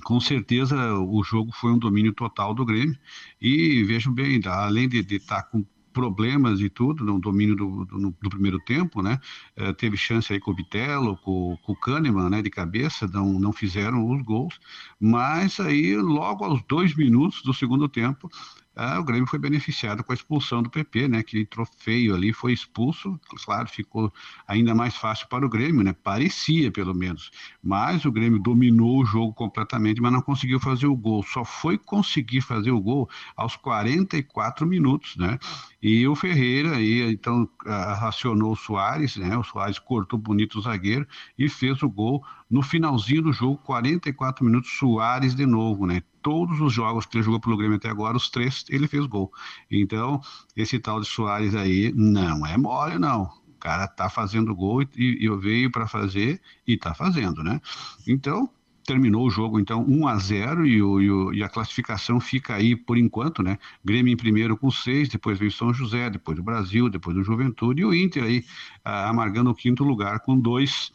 com 0.03 0.21
certeza 0.21 0.77
o 0.99 1.25
jogo 1.25 1.51
foi 1.53 1.73
um 1.73 1.79
domínio 1.79 2.13
total 2.13 2.53
do 2.53 2.65
Grêmio. 2.65 2.99
E 3.41 3.83
vejam 3.85 4.13
bem, 4.13 4.39
além 4.45 4.87
de 4.87 4.99
estar 5.17 5.43
tá 5.43 5.49
com 5.49 5.65
problemas 5.95 6.61
e 6.61 6.69
tudo 6.69 7.05
no 7.05 7.19
domínio 7.19 7.55
do, 7.55 7.85
do, 7.87 8.15
do 8.21 8.29
primeiro 8.29 8.59
tempo, 8.59 9.01
né? 9.01 9.19
É, 9.57 9.73
teve 9.73 9.97
chance 9.97 10.33
aí 10.33 10.41
com 10.41 10.51
o 10.51 10.55
Bitelo, 10.55 11.17
com, 11.19 11.57
com 11.63 11.73
o 11.73 11.77
Kahneman, 11.77 12.29
né? 12.29 12.43
De 12.43 12.51
cabeça, 12.51 13.07
não, 13.07 13.39
não 13.39 13.53
fizeram 13.53 14.11
os 14.11 14.21
gols, 14.23 14.61
mas 15.01 15.61
aí 15.61 15.97
logo 15.97 16.45
aos 16.45 16.63
dois 16.69 16.95
minutos 16.95 17.43
do 17.43 17.55
segundo 17.55 17.89
tempo 17.89 18.29
ah, 18.77 18.99
o 18.99 19.05
Grêmio 19.05 19.27
foi 19.27 19.39
beneficiado 19.39 20.03
com 20.03 20.11
a 20.11 20.15
expulsão 20.15 20.63
do 20.63 20.69
PP, 20.69 21.07
né? 21.07 21.23
Que 21.23 21.41
entrou 21.41 21.67
feio 21.79 22.15
ali, 22.15 22.33
foi 22.33 22.53
expulso, 22.53 23.19
claro, 23.45 23.69
ficou 23.69 24.13
ainda 24.49 24.75
mais 24.75 24.97
fácil 24.97 25.29
para 25.29 25.47
o 25.47 25.49
Grêmio, 25.49 25.85
né? 25.85 25.93
Parecia, 25.93 26.73
pelo 26.73 26.93
menos. 26.93 27.31
Mas 27.63 28.05
o 28.05 28.11
Grêmio 28.11 28.41
dominou 28.41 29.01
o 29.01 29.05
jogo 29.05 29.33
completamente, 29.33 30.01
mas 30.01 30.13
não 30.13 30.21
conseguiu 30.21 30.59
fazer 30.59 30.87
o 30.87 30.97
gol. 30.97 31.23
Só 31.23 31.45
foi 31.45 31.79
conseguir 31.79 32.41
fazer 32.41 32.73
o 32.73 32.81
gol 32.81 33.09
aos 33.37 33.55
44 33.57 34.67
minutos, 34.67 35.17
né? 35.17 35.39
E 35.81 36.07
o 36.09 36.17
Ferreira 36.17 36.77
aí, 36.77 37.13
então, 37.13 37.49
racionou 37.65 38.53
o 38.53 38.57
Soares, 38.57 39.17
né? 39.17 39.37
O 39.37 39.45
Soares 39.45 39.79
cortou 39.79 40.19
bonito 40.19 40.59
o 40.59 40.63
zagueiro 40.63 41.07
e 41.39 41.49
fez 41.49 41.81
o 41.83 41.89
gol 41.89 42.25
no 42.51 42.63
finalzinho 42.63 43.23
do 43.23 43.33
jogo, 43.33 43.59
44 43.59 44.45
minutos, 44.45 44.71
Soares 44.77 45.35
de 45.35 45.47
novo, 45.47 45.87
né? 45.87 46.03
Todos 46.25 46.59
os 46.59 46.73
jogos 46.73 47.05
que 47.05 47.19
ele 47.19 47.25
jogou 47.25 47.39
pelo 47.39 47.59
Grêmio 47.59 47.77
até 47.77 47.91
agora, 47.91 48.17
os 48.17 48.31
três, 48.31 48.65
ele 48.71 48.89
fez 48.89 49.05
gol. 49.05 49.31
Então, 49.71 50.23
esse 50.57 50.79
tal 50.79 50.99
de 50.99 51.07
Soares 51.07 51.55
aí 51.55 51.93
não 51.95 52.47
é 52.47 52.57
mole, 52.57 52.99
não. 52.99 53.31
Cara 53.61 53.87
tá 53.87 54.09
fazendo 54.09 54.55
gol 54.55 54.81
e, 54.83 54.89
e 54.97 55.25
eu 55.27 55.39
veio 55.39 55.71
para 55.71 55.87
fazer 55.87 56.41
e 56.67 56.79
tá 56.79 56.95
fazendo, 56.95 57.45
né? 57.45 57.61
Então, 58.07 58.49
terminou 58.87 59.27
o 59.27 59.31
jogo 59.31 59.61
então 59.61 59.85
1 59.87 60.09
a 60.09 60.17
0 60.17 60.67
e, 60.67 60.83
o, 60.83 61.01
e, 61.01 61.11
o, 61.11 61.35
e, 61.35 61.43
a 61.43 61.49
classificação 61.49 62.19
fica 62.21 62.55
aí 62.55 62.75
por 62.75 62.97
enquanto, 62.97 63.43
né? 63.43 63.59
Grêmio 63.85 64.13
em 64.13 64.17
primeiro 64.17 64.57
com 64.57 64.71
seis, 64.71 65.11
depois 65.11 65.39
veio 65.39 65.53
São 65.53 65.75
José, 65.75 66.09
depois 66.09 66.39
o 66.39 66.43
Brasil, 66.43 66.89
depois 66.89 67.17
o 67.19 67.23
Juventude 67.23 67.83
e 67.83 67.85
o 67.85 67.95
Inter 67.95 68.25
aí 68.25 68.45
ah, 68.83 69.11
amargando 69.11 69.51
o 69.51 69.55
quinto 69.55 69.85
lugar 69.85 70.21
com 70.21 70.39
dois 70.39 70.91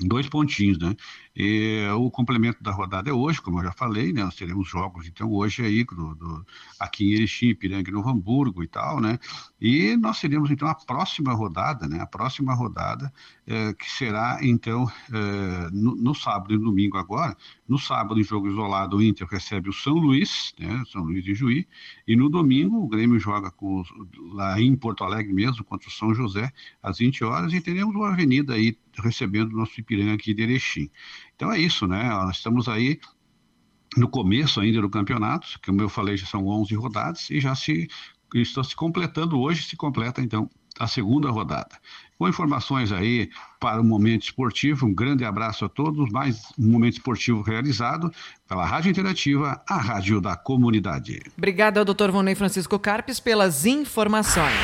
dois 0.00 0.28
pontinhos, 0.28 0.78
né? 0.78 0.94
E, 1.38 1.86
o 1.96 2.10
complemento 2.10 2.60
da 2.60 2.72
rodada 2.72 3.08
é 3.08 3.12
hoje, 3.12 3.40
como 3.40 3.60
eu 3.60 3.64
já 3.64 3.72
falei, 3.72 4.12
né? 4.12 4.24
Nós 4.24 4.34
teremos 4.34 4.68
jogos, 4.68 5.06
então, 5.06 5.30
hoje 5.30 5.64
aí, 5.64 5.84
do, 5.84 6.16
do, 6.16 6.46
aqui 6.80 7.04
em 7.04 7.12
Erechim, 7.12 7.54
Piranga 7.54 7.92
Novo 7.92 8.10
Hamburgo 8.10 8.60
e 8.64 8.66
tal, 8.66 9.00
né? 9.00 9.20
E 9.60 9.96
nós 9.96 10.20
teremos, 10.20 10.50
então, 10.50 10.66
a 10.66 10.74
próxima 10.74 11.32
rodada, 11.32 11.86
né? 11.86 12.00
A 12.00 12.06
próxima 12.06 12.52
rodada, 12.54 13.12
é, 13.46 13.72
que 13.72 13.88
será, 13.88 14.40
então, 14.42 14.90
é, 15.12 15.70
no, 15.70 15.94
no, 15.94 16.12
sábado 16.12 16.52
e 16.52 16.58
domingo 16.58 16.98
agora. 16.98 17.36
No 17.68 17.78
sábado, 17.78 18.18
em 18.18 18.24
jogo 18.24 18.48
isolado, 18.48 18.96
o 18.96 19.02
Inter 19.02 19.28
recebe 19.28 19.68
o 19.68 19.72
São 19.72 19.94
Luís, 19.94 20.52
né? 20.58 20.82
São 20.90 21.04
Luís 21.04 21.22
de 21.22 21.34
Juí, 21.34 21.68
e 22.06 22.16
no 22.16 22.28
domingo 22.28 22.82
o 22.82 22.88
Grêmio 22.88 23.20
joga 23.20 23.52
com 23.52 23.80
os, 23.80 23.88
lá 24.32 24.60
em 24.60 24.74
Porto 24.74 25.04
Alegre 25.04 25.32
mesmo, 25.32 25.62
contra 25.62 25.88
o 25.88 25.92
São 25.92 26.12
José, 26.12 26.52
às 26.82 26.98
20 26.98 27.22
horas, 27.22 27.52
e 27.52 27.60
teremos 27.60 27.94
uma 27.94 28.08
avenida 28.08 28.54
aí 28.54 28.76
recebendo 29.02 29.52
o 29.52 29.56
nosso 29.56 29.78
Ipiranga 29.78 30.14
aqui 30.14 30.34
de 30.34 30.42
Erechim. 30.42 30.90
Então 31.38 31.52
é 31.52 31.60
isso, 31.60 31.86
né? 31.86 32.08
Nós 32.08 32.38
estamos 32.38 32.68
aí 32.68 32.98
no 33.96 34.08
começo 34.08 34.60
ainda 34.60 34.80
do 34.80 34.90
campeonato, 34.90 35.46
como 35.64 35.80
eu 35.80 35.88
falei, 35.88 36.16
já 36.16 36.26
são 36.26 36.44
11 36.44 36.74
rodadas 36.74 37.30
e 37.30 37.38
já 37.38 37.54
se 37.54 37.86
está 38.34 38.64
se 38.64 38.74
completando 38.74 39.38
hoje, 39.38 39.62
se 39.62 39.76
completa 39.76 40.20
então 40.20 40.50
a 40.80 40.88
segunda 40.88 41.30
rodada. 41.30 41.78
Com 42.18 42.28
informações 42.28 42.90
aí 42.90 43.30
para 43.58 43.80
o 43.80 43.84
Momento 43.84 44.22
Esportivo, 44.22 44.86
um 44.86 44.94
grande 44.94 45.24
abraço 45.24 45.64
a 45.64 45.68
todos, 45.68 46.10
mais 46.10 46.52
um 46.58 46.70
Momento 46.70 46.94
Esportivo 46.94 47.42
realizado 47.42 48.10
pela 48.48 48.64
Rádio 48.64 48.90
Interativa, 48.90 49.60
a 49.68 49.76
rádio 49.76 50.20
da 50.20 50.34
comunidade. 50.34 51.20
Obrigada 51.36 51.80
ao 51.80 51.84
Dr. 51.84 52.10
Vonei 52.10 52.34
Francisco 52.34 52.78
Carpes 52.78 53.20
pelas 53.20 53.66
informações. 53.66 54.54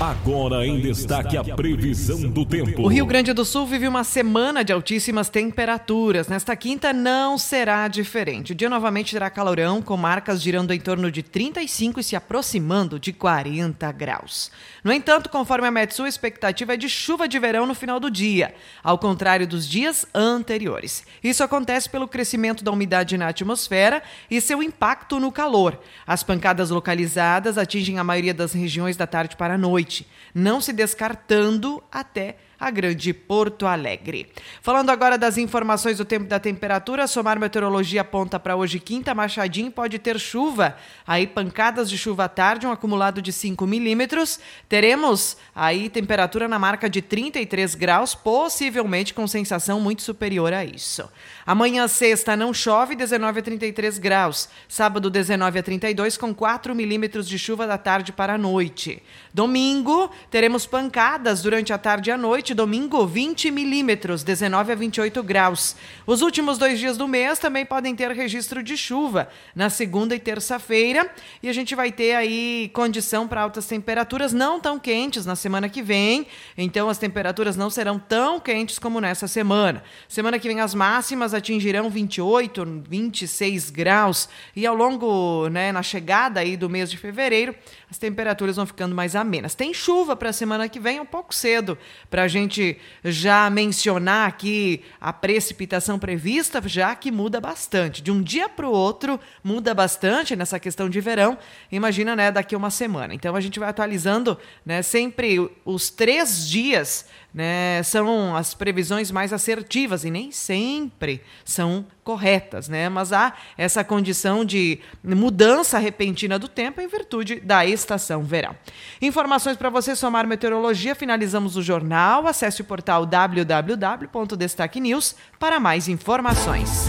Agora 0.00 0.66
em 0.66 0.80
destaque 0.80 1.36
a 1.36 1.44
previsão 1.44 2.30
do 2.30 2.46
tempo. 2.46 2.82
O 2.82 2.88
Rio 2.88 3.06
Grande 3.06 3.32
do 3.32 3.44
Sul 3.44 3.66
vive 3.66 3.86
uma 3.86 4.04
semana 4.04 4.64
de 4.64 4.72
altíssimas 4.72 5.28
temperaturas. 5.28 6.28
Nesta 6.28 6.56
quinta 6.56 6.92
não 6.92 7.36
será 7.36 7.86
diferente. 7.88 8.52
O 8.52 8.54
dia 8.54 8.68
novamente 8.68 9.12
terá 9.12 9.28
calorão, 9.28 9.82
com 9.82 9.96
marcas 9.96 10.40
girando 10.42 10.72
em 10.72 10.80
torno 10.80 11.10
de 11.10 11.22
35 11.22 12.00
e 12.00 12.04
se 12.04 12.16
aproximando 12.16 12.98
de 12.98 13.12
40 13.12 13.90
graus. 13.92 14.50
No 14.82 14.92
entanto, 14.92 15.28
conforme 15.28 15.66
a 15.66 15.70
Metsu, 15.70 16.04
a 16.04 16.08
expectativa 16.08 16.74
é 16.74 16.76
de 16.76 16.88
chuva 16.88 17.28
de 17.28 17.38
verão 17.38 17.66
no 17.66 17.74
final 17.74 18.00
do 18.00 18.10
dia, 18.10 18.41
ao 18.82 18.98
contrário 18.98 19.46
dos 19.46 19.68
dias 19.68 20.06
anteriores. 20.14 21.04
Isso 21.22 21.44
acontece 21.44 21.88
pelo 21.88 22.08
crescimento 22.08 22.64
da 22.64 22.70
umidade 22.70 23.18
na 23.18 23.28
atmosfera 23.28 24.02
e 24.30 24.40
seu 24.40 24.62
impacto 24.62 25.20
no 25.20 25.30
calor. 25.30 25.78
As 26.06 26.22
pancadas 26.22 26.70
localizadas 26.70 27.58
atingem 27.58 27.98
a 27.98 28.04
maioria 28.04 28.32
das 28.32 28.52
regiões 28.52 28.96
da 28.96 29.06
tarde 29.06 29.36
para 29.36 29.54
a 29.54 29.58
noite, 29.58 30.06
não 30.34 30.60
se 30.60 30.72
descartando 30.72 31.82
até 31.90 32.36
a 32.62 32.70
grande 32.70 33.12
Porto 33.12 33.66
Alegre. 33.66 34.28
Falando 34.62 34.90
agora 34.90 35.18
das 35.18 35.36
informações 35.36 35.98
do 35.98 36.04
tempo 36.04 36.26
da 36.26 36.38
temperatura, 36.38 37.08
Somar 37.08 37.36
Meteorologia 37.36 38.02
aponta 38.02 38.38
para 38.38 38.54
hoje 38.54 38.78
quinta, 38.78 39.12
Machadinho 39.12 39.68
pode 39.68 39.98
ter 39.98 40.16
chuva, 40.20 40.76
aí 41.04 41.26
pancadas 41.26 41.90
de 41.90 41.98
chuva 41.98 42.26
à 42.26 42.28
tarde, 42.28 42.64
um 42.64 42.70
acumulado 42.70 43.20
de 43.20 43.32
5 43.32 43.66
milímetros. 43.66 44.38
Teremos 44.68 45.36
aí 45.52 45.88
temperatura 45.88 46.46
na 46.46 46.56
marca 46.56 46.88
de 46.88 47.02
33 47.02 47.74
graus, 47.74 48.14
possivelmente 48.14 49.12
com 49.12 49.26
sensação 49.26 49.80
muito 49.80 50.02
superior 50.02 50.52
a 50.52 50.64
isso. 50.64 51.10
Amanhã, 51.44 51.88
sexta, 51.88 52.36
não 52.36 52.54
chove, 52.54 52.94
19 52.94 53.40
a 53.40 53.42
33 53.42 53.98
graus. 53.98 54.48
Sábado, 54.68 55.10
19 55.10 55.58
a 55.58 55.62
32, 55.62 56.16
com 56.16 56.32
4 56.32 56.72
milímetros 56.72 57.28
de 57.28 57.36
chuva 57.36 57.66
da 57.66 57.76
tarde 57.76 58.12
para 58.12 58.34
a 58.34 58.38
noite. 58.38 59.02
Domingo, 59.34 60.08
teremos 60.30 60.66
pancadas 60.66 61.42
durante 61.42 61.72
a 61.72 61.78
tarde 61.78 62.10
e 62.10 62.12
a 62.12 62.16
noite. 62.16 62.54
Domingo, 62.54 63.04
20 63.06 63.50
milímetros, 63.50 64.22
19 64.22 64.70
a 64.70 64.74
28 64.76 65.22
graus. 65.22 65.74
Os 66.06 66.22
últimos 66.22 66.58
dois 66.58 66.78
dias 66.78 66.96
do 66.96 67.08
mês 67.08 67.40
também 67.40 67.66
podem 67.66 67.96
ter 67.96 68.12
registro 68.12 68.62
de 68.62 68.76
chuva, 68.76 69.28
na 69.54 69.68
segunda 69.68 70.14
e 70.14 70.20
terça-feira. 70.20 71.10
E 71.42 71.48
a 71.48 71.52
gente 71.52 71.74
vai 71.74 71.90
ter 71.90 72.14
aí 72.14 72.70
condição 72.72 73.26
para 73.26 73.42
altas 73.42 73.66
temperaturas, 73.66 74.32
não 74.32 74.60
tão 74.60 74.78
quentes 74.78 75.26
na 75.26 75.34
semana 75.34 75.68
que 75.68 75.82
vem. 75.82 76.26
Então, 76.56 76.88
as 76.88 76.98
temperaturas 76.98 77.56
não 77.56 77.68
serão 77.68 77.98
tão 77.98 78.38
quentes 78.38 78.78
como 78.78 79.00
nessa 79.00 79.26
semana. 79.26 79.82
Semana 80.08 80.38
que 80.38 80.46
vem, 80.46 80.60
as 80.60 80.74
máximas 80.74 81.31
atingirão 81.34 81.90
28, 81.90 82.82
26 82.88 83.70
graus 83.70 84.28
e 84.54 84.66
ao 84.66 84.74
longo, 84.74 85.48
né, 85.48 85.72
na 85.72 85.82
chegada 85.82 86.40
aí 86.40 86.56
do 86.56 86.68
mês 86.68 86.90
de 86.90 86.96
fevereiro, 86.96 87.54
as 87.90 87.98
temperaturas 87.98 88.56
vão 88.56 88.66
ficando 88.66 88.94
mais 88.94 89.14
amenas. 89.14 89.54
Tem 89.54 89.74
chuva 89.74 90.16
para 90.16 90.30
a 90.30 90.32
semana 90.32 90.68
que 90.68 90.80
vem, 90.80 91.00
um 91.00 91.06
pouco 91.06 91.34
cedo 91.34 91.76
para 92.10 92.22
a 92.22 92.28
gente 92.28 92.78
já 93.04 93.48
mencionar 93.50 94.28
aqui 94.28 94.82
a 95.00 95.12
precipitação 95.12 95.98
prevista, 95.98 96.62
já 96.66 96.94
que 96.94 97.10
muda 97.10 97.40
bastante. 97.40 98.02
De 98.02 98.10
um 98.10 98.22
dia 98.22 98.48
para 98.48 98.66
o 98.66 98.72
outro 98.72 99.20
muda 99.42 99.74
bastante 99.74 100.34
nessa 100.34 100.58
questão 100.58 100.88
de 100.88 101.00
verão. 101.00 101.36
Imagina, 101.70 102.16
né, 102.16 102.30
daqui 102.30 102.54
a 102.54 102.58
uma 102.58 102.70
semana. 102.70 103.14
Então 103.14 103.36
a 103.36 103.40
gente 103.40 103.58
vai 103.58 103.68
atualizando, 103.68 104.38
né, 104.64 104.82
sempre 104.82 105.50
os 105.64 105.90
três 105.90 106.48
dias 106.48 107.06
né, 107.34 107.82
são 107.82 108.36
as 108.36 108.54
previsões 108.54 109.10
mais 109.10 109.32
assertivas 109.32 110.04
e 110.04 110.10
nem 110.10 110.30
sempre 110.30 111.22
são 111.44 111.84
corretas, 112.04 112.68
né? 112.68 112.88
Mas 112.88 113.12
há 113.12 113.32
essa 113.56 113.82
condição 113.82 114.44
de 114.44 114.80
mudança 115.02 115.78
repentina 115.78 116.38
do 116.38 116.48
tempo 116.48 116.80
em 116.80 116.88
virtude 116.88 117.40
da 117.40 117.64
estação 117.64 118.22
verão. 118.22 118.54
Informações 119.00 119.56
para 119.56 119.70
você 119.70 119.96
somar 119.96 120.26
meteorologia, 120.26 120.94
finalizamos 120.94 121.56
o 121.56 121.62
jornal. 121.62 122.26
Acesse 122.26 122.60
o 122.60 122.64
portal 122.64 123.06
www.destaque 123.06 124.80
News 124.80 125.14
para 125.38 125.58
mais 125.58 125.88
informações. 125.88 126.88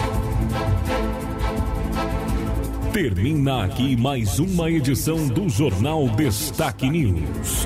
Termina 2.94 3.66
aqui 3.66 3.98
mais 3.98 4.38
uma 4.38 4.70
edição 4.70 5.28
do 5.28 5.50
Jornal 5.50 6.08
Destaque 6.10 6.88
News. 6.88 7.66